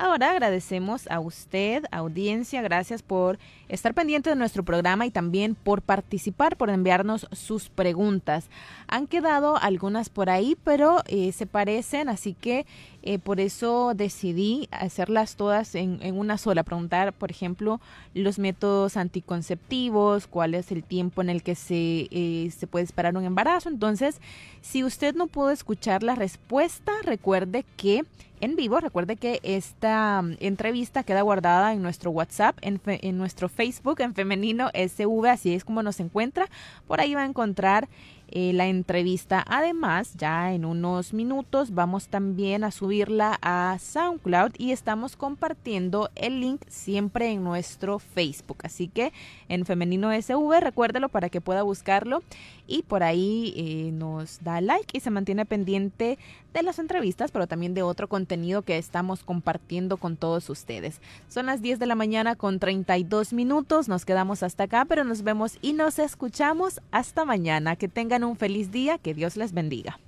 Ahora 0.00 0.30
agradecemos 0.30 1.08
a 1.10 1.18
usted, 1.18 1.82
audiencia, 1.90 2.62
gracias 2.62 3.02
por 3.02 3.36
estar 3.68 3.94
pendiente 3.94 4.30
de 4.30 4.36
nuestro 4.36 4.62
programa 4.62 5.06
y 5.06 5.10
también 5.10 5.56
por 5.56 5.82
participar, 5.82 6.56
por 6.56 6.70
enviarnos 6.70 7.26
sus 7.32 7.68
preguntas. 7.68 8.48
Han 8.86 9.08
quedado 9.08 9.56
algunas 9.56 10.08
por 10.08 10.30
ahí, 10.30 10.56
pero 10.62 11.02
eh, 11.08 11.32
se 11.32 11.46
parecen, 11.46 12.08
así 12.08 12.34
que 12.34 12.64
eh, 13.02 13.18
por 13.18 13.40
eso 13.40 13.92
decidí 13.96 14.68
hacerlas 14.70 15.34
todas 15.34 15.74
en, 15.74 15.98
una 16.16 16.38
sola. 16.38 16.62
Preguntar, 16.62 17.12
por 17.12 17.32
ejemplo, 17.32 17.80
los 18.14 18.38
métodos 18.38 18.96
anticonceptivos, 18.96 20.28
cuál 20.28 20.54
es 20.54 20.70
el 20.70 20.84
tiempo 20.84 21.22
en 21.22 21.28
el 21.28 21.42
que 21.42 21.56
se, 21.56 22.06
eh, 22.12 22.52
se 22.56 22.68
puede 22.68 22.84
esperar 22.84 23.16
un 23.16 23.24
embarazo. 23.24 23.68
Entonces, 23.68 24.20
si 24.60 24.84
usted 24.84 25.16
no 25.16 25.26
pudo 25.26 25.50
escuchar 25.50 26.04
la 26.04 26.14
respuesta, 26.14 26.92
recuerde 27.02 27.64
que 27.76 28.04
en 28.40 28.56
vivo. 28.56 28.80
Recuerde 28.80 29.16
que 29.16 29.40
esta 29.42 30.22
mm, 30.22 30.36
entrevista 30.40 31.02
queda 31.02 31.22
guardada 31.22 31.72
en 31.72 31.82
nuestro 31.82 32.10
WhatsApp, 32.10 32.56
en, 32.60 32.80
en, 32.84 33.18
nuestro 33.18 33.48
Facebook, 33.48 34.00
en 34.00 34.14
femenino 34.14 34.70
SV, 34.74 35.26
así 35.28 35.54
es 35.54 35.64
como 35.64 35.82
nos 35.82 36.00
encuentra. 36.00 36.46
Por 36.86 37.00
ahí 37.00 37.14
va 37.14 37.22
a 37.22 37.26
encontrar 37.26 37.88
eh, 38.30 38.52
la 38.52 38.66
entrevista. 38.66 39.44
Además, 39.48 40.14
ya 40.16 40.52
en 40.52 40.64
unos 40.64 41.14
minutos 41.14 41.72
vamos 41.72 42.08
también 42.08 42.64
a 42.64 42.70
subirla 42.70 43.38
a 43.42 43.76
SoundCloud 43.78 44.52
y 44.58 44.72
estamos 44.72 45.16
compartiendo 45.16 46.10
el 46.14 46.40
link 46.40 46.62
siempre 46.68 47.30
en 47.30 47.42
nuestro 47.42 47.98
Facebook. 47.98 48.58
Así 48.62 48.88
que 48.88 49.12
en 49.48 49.64
Femenino 49.64 50.10
SV, 50.12 50.60
recuérdelo 50.60 51.08
para 51.08 51.30
que 51.30 51.40
pueda 51.40 51.62
buscarlo 51.62 52.22
y 52.66 52.82
por 52.82 53.02
ahí 53.02 53.54
eh, 53.56 53.90
nos 53.92 54.42
da 54.44 54.60
like 54.60 54.96
y 54.96 55.00
se 55.00 55.10
mantiene 55.10 55.46
pendiente 55.46 56.18
de 56.52 56.62
las 56.62 56.78
entrevistas, 56.78 57.30
pero 57.30 57.46
también 57.46 57.74
de 57.74 57.82
otro 57.82 58.08
contenido 58.08 58.62
que 58.62 58.78
estamos 58.78 59.22
compartiendo 59.22 59.96
con 59.96 60.16
todos 60.16 60.48
ustedes. 60.50 61.00
Son 61.28 61.46
las 61.46 61.62
10 61.62 61.78
de 61.78 61.86
la 61.86 61.94
mañana 61.94 62.36
con 62.36 62.58
32 62.58 63.32
minutos, 63.32 63.88
nos 63.88 64.04
quedamos 64.04 64.42
hasta 64.42 64.64
acá, 64.64 64.84
pero 64.84 65.04
nos 65.04 65.22
vemos 65.22 65.58
y 65.62 65.72
nos 65.72 65.98
escuchamos 65.98 66.80
hasta 66.90 67.24
mañana. 67.24 67.76
Que 67.76 67.88
un 68.24 68.36
feliz 68.36 68.70
día, 68.70 68.98
que 68.98 69.14
Dios 69.14 69.36
les 69.36 69.52
bendiga. 69.52 69.98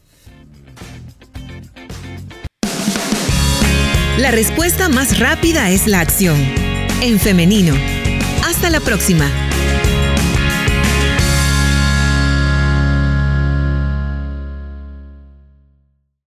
La 4.19 4.31
respuesta 4.31 4.89
más 4.89 5.19
rápida 5.19 5.71
es 5.71 5.87
la 5.87 6.01
acción. 6.01 6.37
En 7.01 7.19
femenino. 7.19 7.75
Hasta 8.45 8.69
la 8.69 8.81
próxima. 8.81 9.31